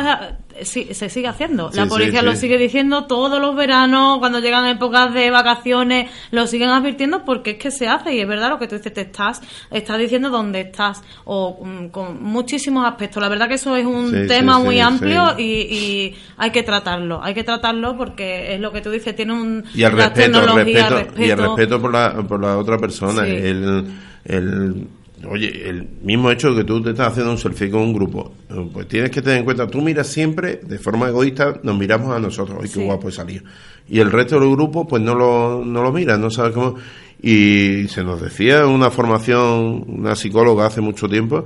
sí, 0.61 0.93
se 0.93 1.09
sigue 1.09 1.27
haciendo. 1.27 1.69
la 1.73 1.85
policía 1.87 2.21
lo 2.21 2.35
sigue 2.35 2.57
diciendo 2.57 3.05
todos 3.05 3.41
los 3.41 3.55
veranos, 3.55 4.19
cuando 4.19 4.39
llegan 4.39 4.65
épocas 4.67 5.13
de 5.13 5.29
vacaciones, 5.31 6.09
lo 6.31 6.47
siguen 6.47 6.69
advirtiendo 6.69 7.25
porque 7.25 7.51
es 7.51 7.57
que 7.57 7.71
se 7.71 7.87
hace 7.87 8.13
y 8.13 8.19
es 8.19 8.27
verdad 8.27 8.49
lo 8.49 8.59
que 8.59 8.67
tú 8.67 8.75
dices, 8.75 8.93
te 8.93 9.01
estás, 9.01 9.41
estás 9.71 9.97
diciendo 9.97 10.29
dónde 10.29 10.61
estás 10.61 11.01
o 11.25 11.59
mm, 11.63 11.87
con 11.87 12.23
muchísimos 12.23 12.85
aspectos. 12.85 13.21
La 13.21 13.29
verdad 13.29 13.47
que 13.47 13.55
eso 13.55 13.75
es 13.75 13.85
un 13.85 14.27
tema 14.27 14.59
muy 14.59 14.79
amplio 14.79 15.37
y, 15.37 16.15
hay 16.37 16.51
que 16.51 16.63
tratarlo, 16.63 17.23
hay 17.23 17.33
que 17.33 17.43
tratarlo 17.43 17.97
porque 17.97 18.55
es 18.55 18.59
lo 18.59 18.71
que 18.71 18.81
tú 18.81 18.91
dices, 18.91 19.15
tiene 19.15 19.33
un... 19.33 19.63
Y 19.73 19.83
el 19.83 19.91
respeto, 19.91 20.41
respeto, 20.41 21.05
y 21.17 21.29
el 21.29 21.37
respeto. 21.37 21.81
por 21.81 21.91
la, 21.91 22.13
por 22.27 22.41
la 22.41 22.57
otra 22.57 22.77
persona, 22.77 23.27
el, 23.27 23.85
el 24.25 24.87
Oye, 25.29 25.69
el 25.69 25.87
mismo 26.01 26.29
hecho 26.31 26.51
de 26.51 26.61
que 26.61 26.63
tú 26.63 26.81
te 26.81 26.91
estás 26.91 27.09
haciendo 27.09 27.31
un 27.31 27.37
selfie 27.37 27.69
con 27.69 27.81
un 27.81 27.93
grupo, 27.93 28.33
pues 28.73 28.87
tienes 28.87 29.09
que 29.09 29.21
tener 29.21 29.39
en 29.39 29.45
cuenta, 29.45 29.67
tú 29.67 29.81
miras 29.81 30.07
siempre, 30.07 30.57
de 30.57 30.77
forma 30.77 31.07
egoísta, 31.07 31.59
nos 31.63 31.77
miramos 31.77 32.15
a 32.15 32.19
nosotros, 32.19 32.59
ay, 32.61 32.69
qué 32.69 32.83
guapo 32.83 33.09
he 33.09 33.11
salido. 33.11 33.43
Y 33.87 33.99
el 33.99 34.11
resto 34.11 34.39
del 34.39 34.51
grupo, 34.51 34.87
pues 34.87 35.01
no 35.01 35.15
lo, 35.15 35.63
no 35.63 35.81
lo 35.81 35.91
mira, 35.91 36.17
no 36.17 36.29
sabe 36.29 36.51
cómo. 36.53 36.75
Y 37.21 37.87
se 37.87 38.03
nos 38.03 38.21
decía 38.21 38.61
en 38.61 38.69
una 38.69 38.91
formación, 38.91 39.85
una 39.87 40.15
psicóloga 40.15 40.65
hace 40.65 40.81
mucho 40.81 41.07
tiempo, 41.07 41.43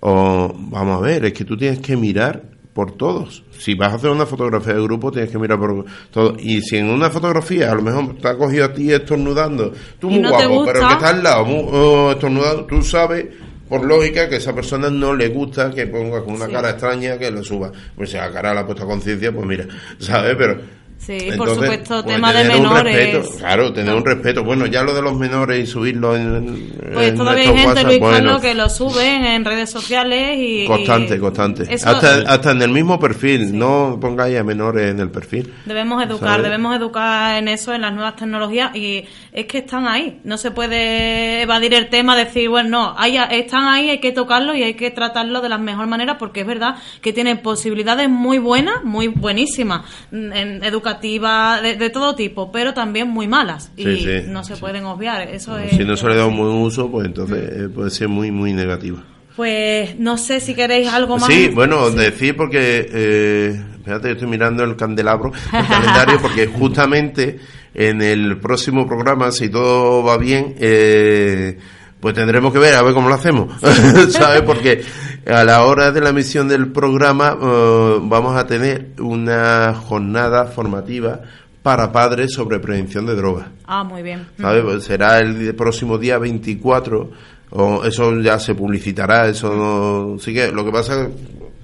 o, 0.00 0.54
vamos 0.56 0.98
a 0.98 1.00
ver, 1.00 1.24
es 1.24 1.32
que 1.32 1.44
tú 1.44 1.56
tienes 1.56 1.80
que 1.80 1.96
mirar 1.96 2.55
por 2.76 2.92
todos. 2.92 3.42
Si 3.58 3.74
vas 3.74 3.90
a 3.90 3.96
hacer 3.96 4.10
una 4.10 4.26
fotografía 4.26 4.74
de 4.74 4.82
grupo, 4.82 5.10
tienes 5.10 5.30
que 5.30 5.38
mirar 5.38 5.58
por 5.58 5.86
todo. 6.10 6.36
Y 6.38 6.60
si 6.60 6.76
en 6.76 6.90
una 6.90 7.08
fotografía 7.08 7.72
a 7.72 7.74
lo 7.74 7.80
mejor 7.80 8.18
te 8.18 8.28
ha 8.28 8.36
cogido 8.36 8.66
a 8.66 8.72
ti 8.74 8.92
estornudando, 8.92 9.72
tú 9.98 10.10
muy 10.10 10.28
guapo, 10.28 10.66
pero 10.66 10.82
el 10.82 10.88
que 10.88 10.92
está 10.92 11.08
al 11.08 11.22
lado 11.22 11.46
oh, 11.46 12.12
estornudando, 12.12 12.66
tú 12.66 12.82
sabes 12.82 13.28
por 13.66 13.82
lógica 13.82 14.28
que 14.28 14.34
a 14.34 14.38
esa 14.38 14.54
persona 14.54 14.90
no 14.90 15.14
le 15.14 15.28
gusta 15.28 15.70
que 15.70 15.86
ponga 15.86 16.22
con 16.22 16.34
una 16.34 16.48
cara 16.48 16.68
extraña 16.68 17.16
que 17.16 17.30
lo 17.30 17.42
suba. 17.42 17.72
Pues 17.96 18.10
si 18.10 18.18
la 18.18 18.30
cara 18.30 18.52
la 18.52 18.60
ha 18.60 18.66
puesto 18.66 18.84
a 18.84 18.86
conciencia, 18.86 19.32
pues 19.32 19.46
mira, 19.46 19.66
¿sabes? 19.98 20.36
Pero 20.36 20.60
Sí, 20.98 21.28
por 21.36 21.50
supuesto, 21.50 22.02
pues, 22.02 22.16
tema 22.16 22.32
de 22.32 22.44
menores. 22.44 23.28
claro, 23.38 23.72
tener 23.72 23.94
un 23.94 24.04
respeto. 24.04 24.42
Bueno, 24.42 24.66
ya 24.66 24.82
lo 24.82 24.94
de 24.94 25.02
los 25.02 25.16
menores 25.16 25.62
y 25.62 25.66
subirlo 25.66 26.16
en. 26.16 26.72
Pues 26.92 27.14
todavía 27.14 27.50
hay 27.50 27.58
gente, 27.58 27.84
Luis 27.84 28.00
Carlos, 28.00 28.40
que 28.40 28.54
lo 28.54 28.68
suben 28.68 29.24
en 29.24 29.44
redes 29.44 29.70
sociales 29.70 30.36
y. 30.38 30.66
Constante, 30.66 31.18
constante. 31.20 31.62
hasta, 31.72 32.22
hasta 32.26 32.50
en 32.52 32.62
el 32.62 32.70
mismo 32.70 32.98
perfil, 32.98 33.56
no 33.56 33.98
pongáis 34.00 34.38
a 34.38 34.44
menores 34.44 34.90
en 34.90 35.00
el 35.00 35.10
perfil. 35.10 35.52
Debemos 35.66 36.02
educar, 36.02 36.42
debemos 36.42 36.74
educar 36.74 37.38
en 37.38 37.48
eso, 37.48 37.74
en 37.74 37.82
las 37.82 37.92
nuevas 37.92 38.16
tecnologías 38.16 38.74
y 38.74 39.04
es 39.32 39.46
que 39.46 39.58
están 39.58 39.86
ahí. 39.86 40.20
No 40.24 40.38
se 40.38 40.50
puede 40.50 41.42
evadir 41.42 41.74
el 41.74 41.88
tema, 41.88 42.16
decir, 42.16 42.48
bueno, 42.48 42.68
no, 42.68 42.94
hay, 42.96 43.18
están 43.32 43.68
ahí, 43.68 43.90
hay 43.90 44.00
que 44.00 44.12
tocarlo 44.12 44.54
y 44.54 44.62
hay 44.62 44.74
que 44.74 44.90
tratarlo 44.90 45.40
de 45.40 45.48
la 45.48 45.58
mejor 45.58 45.86
manera 45.86 46.18
porque 46.18 46.40
es 46.40 46.46
verdad 46.46 46.76
que 47.00 47.12
tienen 47.12 47.38
posibilidades 47.38 48.08
muy 48.08 48.38
buenas, 48.38 48.82
muy 48.82 49.08
buenísimas 49.08 49.82
en 50.10 50.64
educación 50.64 50.85
educativa 50.86 51.60
de, 51.60 51.90
todo 51.90 52.14
tipo, 52.14 52.52
pero 52.52 52.72
también 52.72 53.08
muy 53.08 53.26
malas 53.26 53.72
y 53.76 54.06
no 54.28 54.44
se 54.44 54.56
pueden 54.56 54.84
obviar. 54.84 55.22
Eso 55.28 55.56
Si 55.70 55.84
no 55.84 55.96
se 55.96 56.08
le 56.08 56.16
da 56.16 56.26
un 56.26 56.36
buen 56.36 56.52
uso, 56.62 56.90
pues 56.90 57.06
entonces 57.06 57.50
eh, 57.52 57.68
puede 57.68 57.90
ser 57.90 58.08
muy, 58.08 58.30
muy 58.30 58.52
negativa. 58.52 59.02
Pues 59.34 59.98
no 59.98 60.16
sé 60.16 60.40
si 60.40 60.54
queréis 60.54 60.88
algo 60.88 61.18
más. 61.18 61.28
Sí, 61.28 61.48
bueno, 61.54 61.90
decir 61.90 62.36
porque, 62.36 62.88
eh, 62.90 63.62
espérate, 63.76 64.12
estoy 64.12 64.28
mirando 64.28 64.64
el 64.64 64.76
candelabro, 64.76 65.32
el 65.52 65.66
calendario, 65.66 66.18
porque 66.20 66.46
justamente 66.46 67.38
en 67.74 68.00
el 68.00 68.38
próximo 68.38 68.86
programa, 68.86 69.30
si 69.32 69.48
todo 69.48 70.02
va 70.02 70.16
bien, 70.16 70.54
eh, 70.58 71.58
pues 72.00 72.14
tendremos 72.14 72.52
que 72.52 72.58
ver 72.58 72.74
a 72.74 72.82
ver 72.82 72.94
cómo 72.94 73.08
lo 73.08 73.14
hacemos, 73.14 73.60
¿sabes? 74.10 74.42
Porque 74.42 74.82
a 75.26 75.44
la 75.44 75.64
hora 75.64 75.90
de 75.90 76.00
la 76.00 76.10
emisión 76.10 76.48
del 76.48 76.70
programa 76.70 77.36
eh, 77.40 77.98
vamos 78.02 78.36
a 78.36 78.46
tener 78.46 78.92
una 79.00 79.74
jornada 79.74 80.46
formativa 80.46 81.20
para 81.62 81.90
padres 81.90 82.32
sobre 82.32 82.60
prevención 82.60 83.06
de 83.06 83.16
drogas. 83.16 83.48
Ah, 83.66 83.82
muy 83.82 84.02
bien. 84.02 84.24
¿Sabes? 84.40 84.62
Pues 84.62 84.84
será 84.84 85.18
el 85.18 85.52
próximo 85.56 85.98
día 85.98 86.16
24, 86.18 87.10
o 87.50 87.84
eso 87.84 88.20
ya 88.20 88.38
se 88.38 88.54
publicitará, 88.54 89.28
eso 89.28 89.52
no... 89.52 90.18
Sí 90.20 90.32
que 90.32 90.52
lo 90.52 90.64
que 90.64 90.70
pasa, 90.70 91.08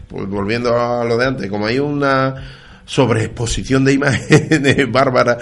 pues 0.09 0.29
volviendo 0.29 0.77
a 0.77 1.05
lo 1.05 1.17
de 1.17 1.27
antes, 1.27 1.49
como 1.49 1.67
hay 1.67 1.79
una 1.79 2.35
sobre 2.85 3.25
exposición 3.25 3.85
de 3.85 3.93
imágenes 3.93 4.77
bárbara. 4.93 5.39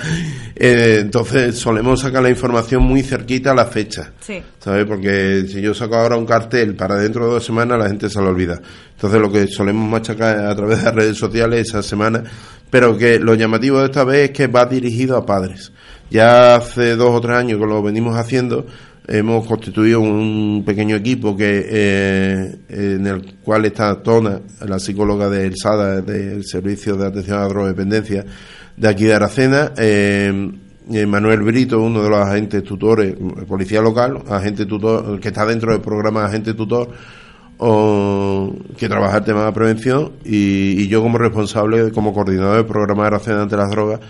Eh, 0.55 0.99
entonces 1.01 1.59
solemos 1.59 2.01
sacar 2.01 2.23
la 2.23 2.31
información 2.31 2.83
muy 2.83 3.03
cerquita 3.03 3.53
a 3.53 3.55
la 3.55 3.67
fecha. 3.67 4.13
Sí. 4.21 4.43
¿Sabes? 4.59 4.85
Porque 4.87 5.45
si 5.49 5.61
yo 5.61 5.75
saco 5.75 5.97
ahora 5.97 6.17
un 6.17 6.27
cartel 6.27 6.75
para 6.75 6.97
dentro 6.97 7.27
de 7.27 7.33
dos 7.33 7.45
semanas, 7.45 7.79
la 7.79 7.89
gente 7.89 8.09
se 8.09 8.21
lo 8.21 8.29
olvida. 8.29 8.61
Entonces 8.93 9.21
lo 9.21 9.33
que 9.33 9.47
solemos 9.47 9.89
machacar 9.89 10.47
a 10.47 10.55
través 10.55 10.79
de 10.79 10.85
las 10.85 10.95
redes 10.95 11.17
sociales 11.17 11.69
esa 11.69 11.83
semana, 11.83 12.23
pero 12.71 12.97
que 12.97 13.19
lo 13.19 13.35
llamativo 13.35 13.81
de 13.81 13.87
esta 13.87 14.05
vez 14.05 14.31
es 14.31 14.37
que 14.37 14.47
va 14.47 14.67
dirigido 14.67 15.17
a 15.17 15.25
padres. 15.25 15.73
Ya 16.11 16.57
hace 16.57 16.97
dos 16.97 17.11
o 17.11 17.21
tres 17.21 17.37
años 17.37 17.61
que 17.61 17.67
lo 17.67 17.83
venimos 17.83 18.17
haciendo, 18.17 18.67
hemos 19.11 19.45
constituido 19.45 20.01
un 20.01 20.63
pequeño 20.65 20.95
equipo 20.95 21.37
que 21.37 21.67
eh, 21.69 22.59
en 22.69 23.07
el 23.07 23.35
cual 23.43 23.65
está 23.65 24.01
Tona, 24.01 24.41
la 24.67 24.79
psicóloga 24.79 25.29
del 25.29 25.57
SADA, 25.57 26.01
del 26.01 26.45
Servicio 26.45 26.97
de 26.97 27.09
Atención 27.09 27.39
a 27.39 27.41
la 27.43 27.49
Drogodependencia 27.49 28.25
de 28.77 28.89
aquí 28.89 29.05
de 29.05 29.15
Aracena, 29.15 29.73
eh, 29.77 30.53
eh, 30.93 31.07
Manuel 31.07 31.43
Brito, 31.43 31.81
uno 31.81 32.05
de 32.05 32.09
los 32.09 32.21
agentes 32.21 32.63
tutores, 32.63 33.15
policía 33.49 33.83
local, 33.83 34.23
agente 34.29 34.65
tutor, 34.65 35.19
que 35.19 35.29
está 35.29 35.45
dentro 35.45 35.73
del 35.73 35.81
programa 35.81 36.25
agente 36.25 36.55
tutor, 36.55 36.89
que 37.59 38.89
trabaja 38.89 39.19
el 39.19 39.25
tema 39.25 39.45
de 39.45 39.53
prevención, 39.53 40.13
y, 40.25 40.83
y 40.83 40.89
yo 40.89 41.03
como 41.03 41.19
responsable, 41.19 41.91
como 41.91 42.15
coordinador 42.15 42.57
del 42.57 42.67
programa 42.67 43.03
de 43.03 43.07
Aracena 43.09 43.43
ante 43.43 43.57
las 43.57 43.71
drogas, 43.71 44.01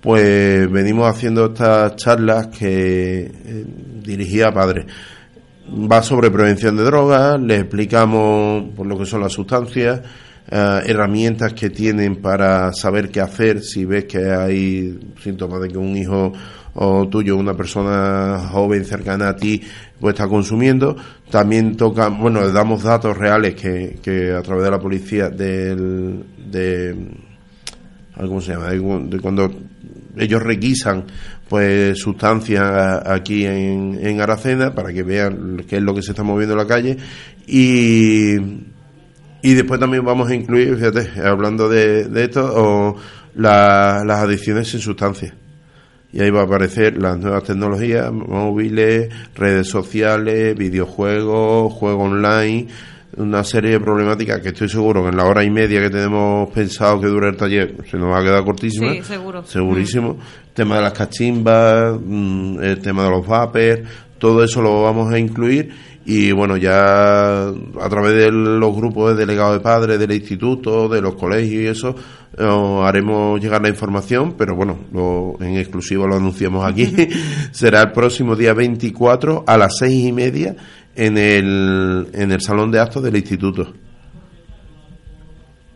pues 0.00 0.70
venimos 0.70 1.08
haciendo 1.08 1.46
estas 1.46 1.96
charlas 1.96 2.48
que 2.48 3.20
eh, 3.20 3.64
dirigía 4.02 4.48
a 4.48 4.52
padres. 4.52 4.86
Va 5.68 6.02
sobre 6.02 6.30
prevención 6.30 6.76
de 6.76 6.84
drogas, 6.84 7.40
les 7.40 7.60
explicamos 7.62 8.64
por 8.76 8.86
lo 8.86 8.96
que 8.96 9.06
son 9.06 9.20
las 9.20 9.32
sustancias, 9.32 10.00
eh, 10.48 10.80
herramientas 10.86 11.54
que 11.54 11.70
tienen 11.70 12.16
para 12.16 12.72
saber 12.72 13.10
qué 13.10 13.20
hacer 13.20 13.62
si 13.62 13.84
ves 13.84 14.04
que 14.04 14.30
hay 14.30 14.96
síntomas 15.20 15.60
de 15.60 15.68
que 15.68 15.78
un 15.78 15.96
hijo 15.96 16.32
o 16.78 17.08
tuyo, 17.08 17.36
una 17.36 17.54
persona 17.54 18.48
joven 18.52 18.84
cercana 18.84 19.30
a 19.30 19.36
ti, 19.36 19.62
pues 19.98 20.14
está 20.14 20.28
consumiendo. 20.28 20.96
También 21.30 21.76
toca, 21.76 22.08
bueno, 22.08 22.42
le 22.42 22.52
damos 22.52 22.82
datos 22.82 23.16
reales 23.16 23.54
que, 23.54 23.98
que 24.02 24.32
a 24.32 24.42
través 24.42 24.64
de 24.64 24.70
la 24.70 24.78
policía 24.78 25.30
del, 25.30 26.22
de, 26.50 26.94
¿cómo 28.14 28.40
se 28.40 28.52
llama? 28.52 28.70
de 28.70 29.20
cuando 29.20 29.50
ellos 30.16 30.42
requisan 30.42 31.04
pues 31.48 31.98
sustancias 31.98 32.62
aquí 33.06 33.46
en, 33.46 33.98
en, 34.02 34.20
Aracena 34.20 34.74
para 34.74 34.92
que 34.92 35.02
vean 35.02 35.64
qué 35.68 35.76
es 35.76 35.82
lo 35.82 35.94
que 35.94 36.02
se 36.02 36.12
está 36.12 36.22
moviendo 36.22 36.54
en 36.54 36.58
la 36.58 36.66
calle 36.66 36.96
y, 37.46 38.34
y 39.42 39.54
después 39.54 39.78
también 39.78 40.04
vamos 40.04 40.28
a 40.28 40.34
incluir, 40.34 40.76
fíjate, 40.76 41.20
hablando 41.22 41.68
de, 41.68 42.04
de 42.04 42.24
esto, 42.24 42.52
o 42.52 42.96
las 43.34 44.18
adicciones 44.18 44.68
sin 44.68 44.80
sustancias. 44.80 45.34
Y 46.12 46.20
ahí 46.20 46.30
va 46.30 46.40
a 46.40 46.44
aparecer 46.44 47.00
las 47.00 47.18
nuevas 47.18 47.44
tecnologías, 47.44 48.10
móviles, 48.10 49.10
redes 49.34 49.68
sociales, 49.68 50.56
videojuegos, 50.56 51.72
juego 51.74 52.04
online, 52.04 52.68
una 53.16 53.42
serie 53.44 53.72
de 53.72 53.80
problemáticas 53.80 54.40
que 54.40 54.48
estoy 54.48 54.68
seguro 54.68 55.02
que 55.02 55.08
en 55.08 55.16
la 55.16 55.24
hora 55.24 55.42
y 55.42 55.50
media 55.50 55.80
que 55.80 55.90
tenemos 55.90 56.50
pensado 56.50 57.00
que 57.00 57.06
dure 57.06 57.28
el 57.28 57.36
taller 57.36 57.76
se 57.90 57.96
nos 57.96 58.10
va 58.10 58.20
a 58.20 58.22
quedar 58.22 58.44
cortísima. 58.44 58.92
Sí, 58.92 59.02
seguro. 59.02 59.44
Segurísimo. 59.44 60.18
El 60.48 60.52
tema 60.52 60.76
de 60.76 60.82
las 60.82 60.92
cachimbas, 60.92 61.98
mm, 62.04 62.62
el 62.62 62.78
tema 62.80 63.04
de 63.04 63.10
los 63.10 63.26
vapers, 63.26 63.88
todo 64.18 64.44
eso 64.44 64.62
lo 64.62 64.82
vamos 64.82 65.12
a 65.12 65.18
incluir 65.18 65.70
y 66.08 66.30
bueno, 66.30 66.56
ya 66.56 67.48
a 67.48 67.88
través 67.90 68.14
de 68.14 68.30
los 68.30 68.76
grupos 68.76 69.10
de 69.10 69.26
delegados 69.26 69.54
de 69.54 69.60
padres 69.60 69.98
del 69.98 70.12
instituto, 70.12 70.88
de 70.88 71.00
los 71.00 71.16
colegios 71.16 71.62
y 71.62 71.66
eso, 71.66 71.96
eh, 72.38 72.80
haremos 72.84 73.40
llegar 73.40 73.60
la 73.60 73.68
información, 73.68 74.34
pero 74.38 74.54
bueno, 74.54 74.78
lo, 74.92 75.34
en 75.40 75.56
exclusivo 75.56 76.06
lo 76.06 76.14
anunciamos 76.14 76.64
aquí. 76.64 76.94
Será 77.50 77.82
el 77.82 77.90
próximo 77.90 78.36
día 78.36 78.54
24 78.54 79.44
a 79.48 79.58
las 79.58 79.78
seis 79.78 80.06
y 80.06 80.12
media 80.12 80.54
en 80.96 81.18
el, 81.18 82.08
en 82.12 82.32
el 82.32 82.40
salón 82.40 82.70
de 82.70 82.80
actos 82.80 83.02
del 83.02 83.16
instituto. 83.16 83.72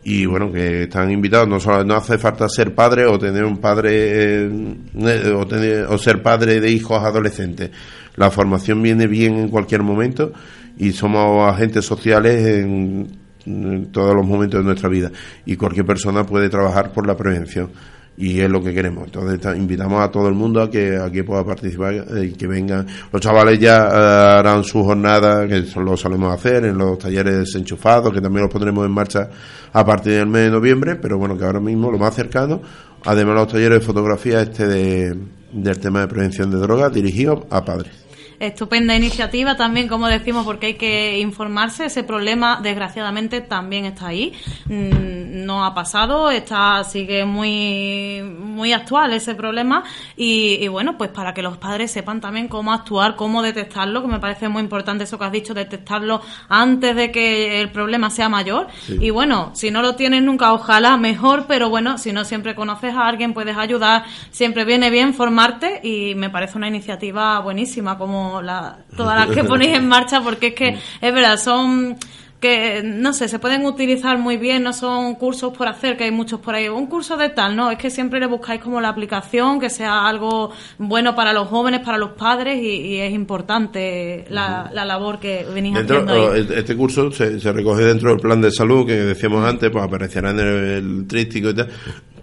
Y 0.03 0.25
bueno, 0.25 0.51
que 0.51 0.83
están 0.83 1.11
invitados, 1.11 1.47
no, 1.47 1.59
solo, 1.59 1.83
no 1.83 1.95
hace 1.95 2.17
falta 2.17 2.49
ser 2.49 2.73
padre 2.73 3.05
o 3.05 3.19
tener 3.19 3.45
un 3.45 3.59
padre 3.59 4.45
eh, 4.45 5.33
o, 5.35 5.45
tener, 5.45 5.85
o 5.85 5.97
ser 5.99 6.23
padre 6.23 6.59
de 6.59 6.71
hijos 6.71 7.03
adolescentes. 7.03 7.69
La 8.15 8.31
formación 8.31 8.81
viene 8.81 9.05
bien 9.05 9.37
en 9.37 9.49
cualquier 9.49 9.83
momento 9.83 10.33
y 10.77 10.91
somos 10.91 11.47
agentes 11.47 11.85
sociales 11.85 12.45
en, 12.47 13.07
en 13.45 13.91
todos 13.91 14.15
los 14.15 14.25
momentos 14.25 14.59
de 14.59 14.65
nuestra 14.65 14.89
vida 14.89 15.11
y 15.45 15.55
cualquier 15.55 15.85
persona 15.85 16.25
puede 16.25 16.49
trabajar 16.49 16.91
por 16.91 17.05
la 17.05 17.15
prevención 17.15 17.69
y 18.17 18.39
es 18.39 18.49
lo 18.49 18.61
que 18.61 18.73
queremos. 18.73 19.05
Entonces 19.05 19.57
invitamos 19.57 20.01
a 20.01 20.11
todo 20.11 20.27
el 20.27 20.35
mundo 20.35 20.61
a 20.61 20.69
que 20.69 20.97
aquí 20.97 21.23
pueda 21.23 21.43
participar 21.43 21.93
y 21.93 21.97
eh, 21.97 22.33
que 22.37 22.47
vengan. 22.47 22.85
Los 23.11 23.21
chavales 23.21 23.59
ya 23.59 23.87
eh, 23.87 24.39
harán 24.39 24.63
su 24.63 24.83
jornada, 24.83 25.47
que 25.47 25.63
lo 25.77 25.97
solemos 25.97 26.33
hacer 26.33 26.65
en 26.65 26.77
los 26.77 26.97
talleres 26.97 27.39
desenchufados, 27.39 28.13
que 28.13 28.21
también 28.21 28.43
los 28.43 28.51
pondremos 28.51 28.85
en 28.85 28.91
marcha 28.91 29.29
a 29.73 29.85
partir 29.85 30.13
del 30.13 30.27
mes 30.27 30.43
de 30.43 30.51
noviembre, 30.51 30.95
pero 30.95 31.17
bueno, 31.17 31.37
que 31.37 31.45
ahora 31.45 31.59
mismo 31.59 31.91
lo 31.91 31.97
más 31.97 32.13
cercano, 32.13 32.61
además 33.05 33.35
los 33.35 33.47
talleres 33.47 33.79
de 33.79 33.85
fotografía 33.85 34.41
este 34.41 34.67
de, 34.67 35.17
del 35.51 35.79
tema 35.79 36.01
de 36.01 36.07
prevención 36.07 36.51
de 36.51 36.57
drogas 36.57 36.93
dirigidos 36.93 37.45
a 37.49 37.63
padres. 37.63 38.00
Estupenda 38.41 38.95
iniciativa 38.95 39.55
también, 39.55 39.87
como 39.87 40.07
decimos, 40.07 40.45
porque 40.45 40.65
hay 40.65 40.73
que 40.73 41.19
informarse. 41.19 41.85
Ese 41.85 42.03
problema, 42.03 42.59
desgraciadamente, 42.61 43.41
también 43.41 43.85
está 43.85 44.07
ahí. 44.07 44.33
Mm, 44.65 45.45
no 45.45 45.63
ha 45.63 45.75
pasado, 45.75 46.31
está 46.31 46.83
sigue 46.83 47.23
muy 47.23 48.21
muy 48.23 48.73
actual 48.73 49.13
ese 49.13 49.35
problema 49.35 49.83
y, 50.15 50.67
bueno, 50.67 50.97
pues 50.97 51.09
para 51.09 51.33
que 51.33 51.41
los 51.41 51.57
padres 51.57 51.91
sepan 51.91 52.21
también 52.21 52.47
cómo 52.47 52.73
actuar, 52.73 53.15
cómo 53.15 53.41
detectarlo, 53.41 54.01
que 54.01 54.07
me 54.07 54.19
parece 54.19 54.49
muy 54.49 54.61
importante 54.61 55.03
eso 55.03 55.17
que 55.17 55.25
has 55.25 55.31
dicho, 55.31 55.53
detectarlo 55.53 56.21
antes 56.49 56.95
de 56.95 57.11
que 57.11 57.61
el 57.61 57.71
problema 57.71 58.09
sea 58.09 58.29
mayor. 58.29 58.67
Y 58.87 59.09
bueno, 59.09 59.51
si 59.53 59.71
no 59.71 59.81
lo 59.81 59.95
tienes 59.95 60.23
nunca, 60.23 60.53
ojalá 60.53 60.97
mejor, 60.97 61.45
pero 61.47 61.69
bueno, 61.69 61.97
si 61.97 62.11
no 62.11 62.25
siempre 62.25 62.55
conoces 62.55 62.93
a 62.93 63.07
alguien, 63.07 63.33
puedes 63.33 63.57
ayudar, 63.57 64.03
siempre 64.31 64.65
viene 64.65 64.89
bien 64.89 65.13
formarte 65.13 65.79
y 65.83 66.15
me 66.15 66.29
parece 66.29 66.57
una 66.57 66.67
iniciativa 66.67 67.39
buenísima 67.39 67.97
como 67.97 68.30
la, 68.39 68.77
todas 68.95 69.27
las 69.27 69.35
que 69.35 69.43
ponéis 69.43 69.75
en 69.77 69.87
marcha, 69.87 70.21
porque 70.21 70.47
es 70.47 70.53
que 70.53 70.77
es 71.01 71.13
verdad, 71.13 71.37
son 71.37 71.97
que, 72.41 72.81
no 72.83 73.13
sé, 73.13 73.27
se 73.27 73.37
pueden 73.37 73.65
utilizar 73.65 74.17
muy 74.17 74.35
bien, 74.35 74.63
no 74.63 74.73
son 74.73 75.13
cursos 75.13 75.55
por 75.55 75.67
hacer, 75.67 75.95
que 75.95 76.05
hay 76.05 76.11
muchos 76.11 76.39
por 76.39 76.55
ahí, 76.55 76.67
un 76.67 76.87
curso 76.87 77.15
de 77.15 77.29
tal, 77.29 77.55
no, 77.55 77.69
es 77.69 77.77
que 77.77 77.91
siempre 77.91 78.19
le 78.19 78.25
buscáis 78.25 78.59
como 78.59 78.81
la 78.81 78.89
aplicación, 78.89 79.59
que 79.59 79.69
sea 79.69 80.07
algo 80.07 80.51
bueno 80.79 81.15
para 81.15 81.33
los 81.33 81.47
jóvenes, 81.47 81.81
para 81.81 81.99
los 81.99 82.13
padres 82.13 82.59
y, 82.61 82.97
es 82.97 83.13
importante 83.13 84.25
la, 84.29 84.71
labor 84.73 85.19
que 85.19 85.45
venís 85.53 85.77
haciendo. 85.77 86.13
Ahí. 86.13 86.21
Oh, 86.21 86.33
este 86.33 86.75
curso 86.75 87.11
se, 87.11 87.37
recoge 87.53 87.83
dentro 87.83 88.09
del 88.09 88.19
plan 88.19 88.41
de 88.41 88.51
salud 88.51 88.87
que 88.87 88.93
decíamos 88.93 89.45
antes, 89.47 89.69
pues 89.69 89.83
aparecerá 89.83 90.31
en 90.31 90.39
el, 90.39 91.07
trístico 91.07 91.51
y 91.51 91.53
tal, 91.53 91.69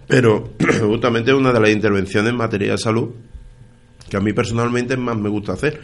pero 0.05 0.49
justamente 0.81 1.33
una 1.33 1.53
de 1.53 1.61
las 1.61 1.69
intervenciones 1.69 2.31
en 2.31 2.37
materia 2.37 2.73
de 2.73 2.77
salud 2.77 3.09
que 4.09 4.17
a 4.17 4.19
mí 4.19 4.33
personalmente 4.33 4.97
más 4.97 5.17
me 5.17 5.29
gusta 5.29 5.53
hacer, 5.53 5.79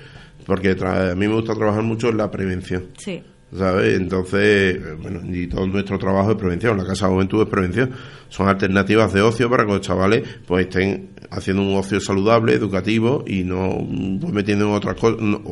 porque 0.46 0.76
a 0.82 1.16
mí 1.16 1.28
me 1.28 1.34
gusta 1.34 1.54
trabajar 1.54 1.84
mucho 1.84 2.10
en 2.10 2.18
la 2.18 2.30
prevención. 2.32 2.88
Sí. 2.98 3.22
¿sabes? 3.58 3.96
Entonces, 3.96 4.80
bueno, 5.02 5.22
y 5.26 5.48
todo 5.48 5.68
nuestro 5.68 5.98
trabajo 5.98 6.32
es 6.32 6.38
prevención, 6.38 6.78
la 6.78 6.86
Casa 6.86 7.08
de 7.08 7.14
Juventud 7.14 7.44
es 7.44 7.50
prevención. 7.50 7.92
Son 8.30 8.48
alternativas 8.48 9.14
de 9.14 9.22
ocio 9.22 9.50
para 9.50 9.66
que 9.66 9.72
los 9.72 9.82
chavales 9.82 10.24
pues 10.46 10.66
estén 10.68 11.10
haciendo 11.30 11.64
un 11.64 11.76
ocio 11.76 12.00
saludable, 12.00 12.54
educativo 12.54 13.24
y 13.26 13.44
no 13.44 13.86
pues, 14.20 14.34
metiendo 14.34 14.66
en 14.66 14.72
otras 14.74 14.96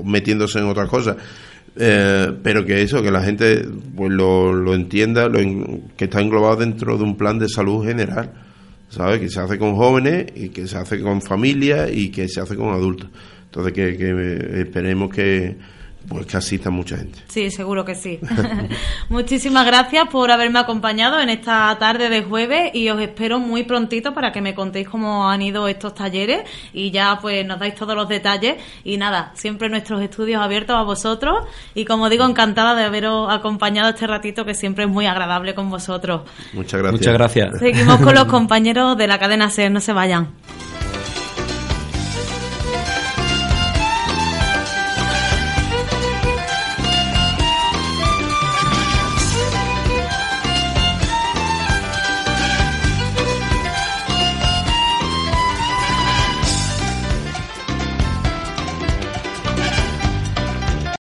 metiéndose 0.03 0.59
en 0.59 0.65
otras 0.65 0.89
cosas. 0.89 1.17
Eh, 1.75 2.31
pero 2.43 2.65
que 2.65 2.83
eso, 2.83 3.01
que 3.01 3.09
la 3.09 3.23
gente 3.23 3.65
pues 3.95 4.11
lo, 4.11 4.53
lo 4.53 4.75
entienda, 4.75 5.27
lo 5.27 5.39
que 5.97 6.05
está 6.05 6.21
englobado 6.21 6.57
dentro 6.57 6.97
de 6.97 7.03
un 7.03 7.17
plan 7.17 7.39
de 7.39 7.49
salud 7.49 7.83
general, 7.85 8.31
¿sabes? 8.93 9.19
Que 9.19 9.29
se 9.29 9.39
hace 9.39 9.57
con 9.57 9.75
jóvenes 9.75 10.27
y 10.35 10.49
que 10.49 10.67
se 10.67 10.77
hace 10.77 11.01
con 11.01 11.21
familias 11.21 11.89
y 11.91 12.11
que 12.11 12.27
se 12.27 12.41
hace 12.41 12.55
con 12.55 12.69
adultos. 12.69 13.09
Entonces, 13.45 13.73
que, 13.73 13.97
que 13.97 14.61
esperemos 14.61 15.13
que 15.13 15.57
pues 16.07 16.25
que 16.25 16.37
asista 16.37 16.69
mucha 16.69 16.97
gente. 16.97 17.19
Sí, 17.27 17.49
seguro 17.49 17.85
que 17.85 17.95
sí. 17.95 18.19
Muchísimas 19.09 19.65
gracias 19.65 20.07
por 20.09 20.31
haberme 20.31 20.59
acompañado 20.59 21.19
en 21.19 21.29
esta 21.29 21.75
tarde 21.79 22.09
de 22.09 22.23
jueves 22.23 22.71
y 22.73 22.89
os 22.89 23.01
espero 23.01 23.39
muy 23.39 23.63
prontito 23.63 24.13
para 24.13 24.31
que 24.31 24.41
me 24.41 24.53
contéis 24.53 24.89
cómo 24.89 25.29
han 25.29 25.41
ido 25.41 25.67
estos 25.67 25.95
talleres 25.95 26.41
y 26.73 26.91
ya 26.91 27.19
pues 27.21 27.45
nos 27.45 27.59
dais 27.59 27.75
todos 27.75 27.95
los 27.95 28.07
detalles 28.07 28.57
y 28.83 28.97
nada, 28.97 29.31
siempre 29.35 29.69
nuestros 29.69 30.01
estudios 30.01 30.41
abiertos 30.41 30.75
a 30.75 30.83
vosotros 30.83 31.47
y 31.73 31.85
como 31.85 32.09
digo, 32.09 32.25
encantada 32.25 32.75
de 32.75 32.83
haberos 32.83 33.31
acompañado 33.31 33.89
este 33.89 34.07
ratito 34.07 34.45
que 34.45 34.53
siempre 34.53 34.85
es 34.85 34.89
muy 34.89 35.05
agradable 35.05 35.55
con 35.55 35.69
vosotros. 35.69 36.21
Muchas 36.53 36.81
gracias. 36.81 36.99
Muchas 36.99 37.13
gracias. 37.13 37.59
Seguimos 37.59 37.97
con 38.01 38.13
los 38.13 38.25
compañeros 38.33 38.97
de 38.97 39.07
la 39.07 39.19
cadena 39.19 39.49
SER, 39.49 39.71
no 39.71 39.79
se 39.79 39.93
vayan. 39.93 40.29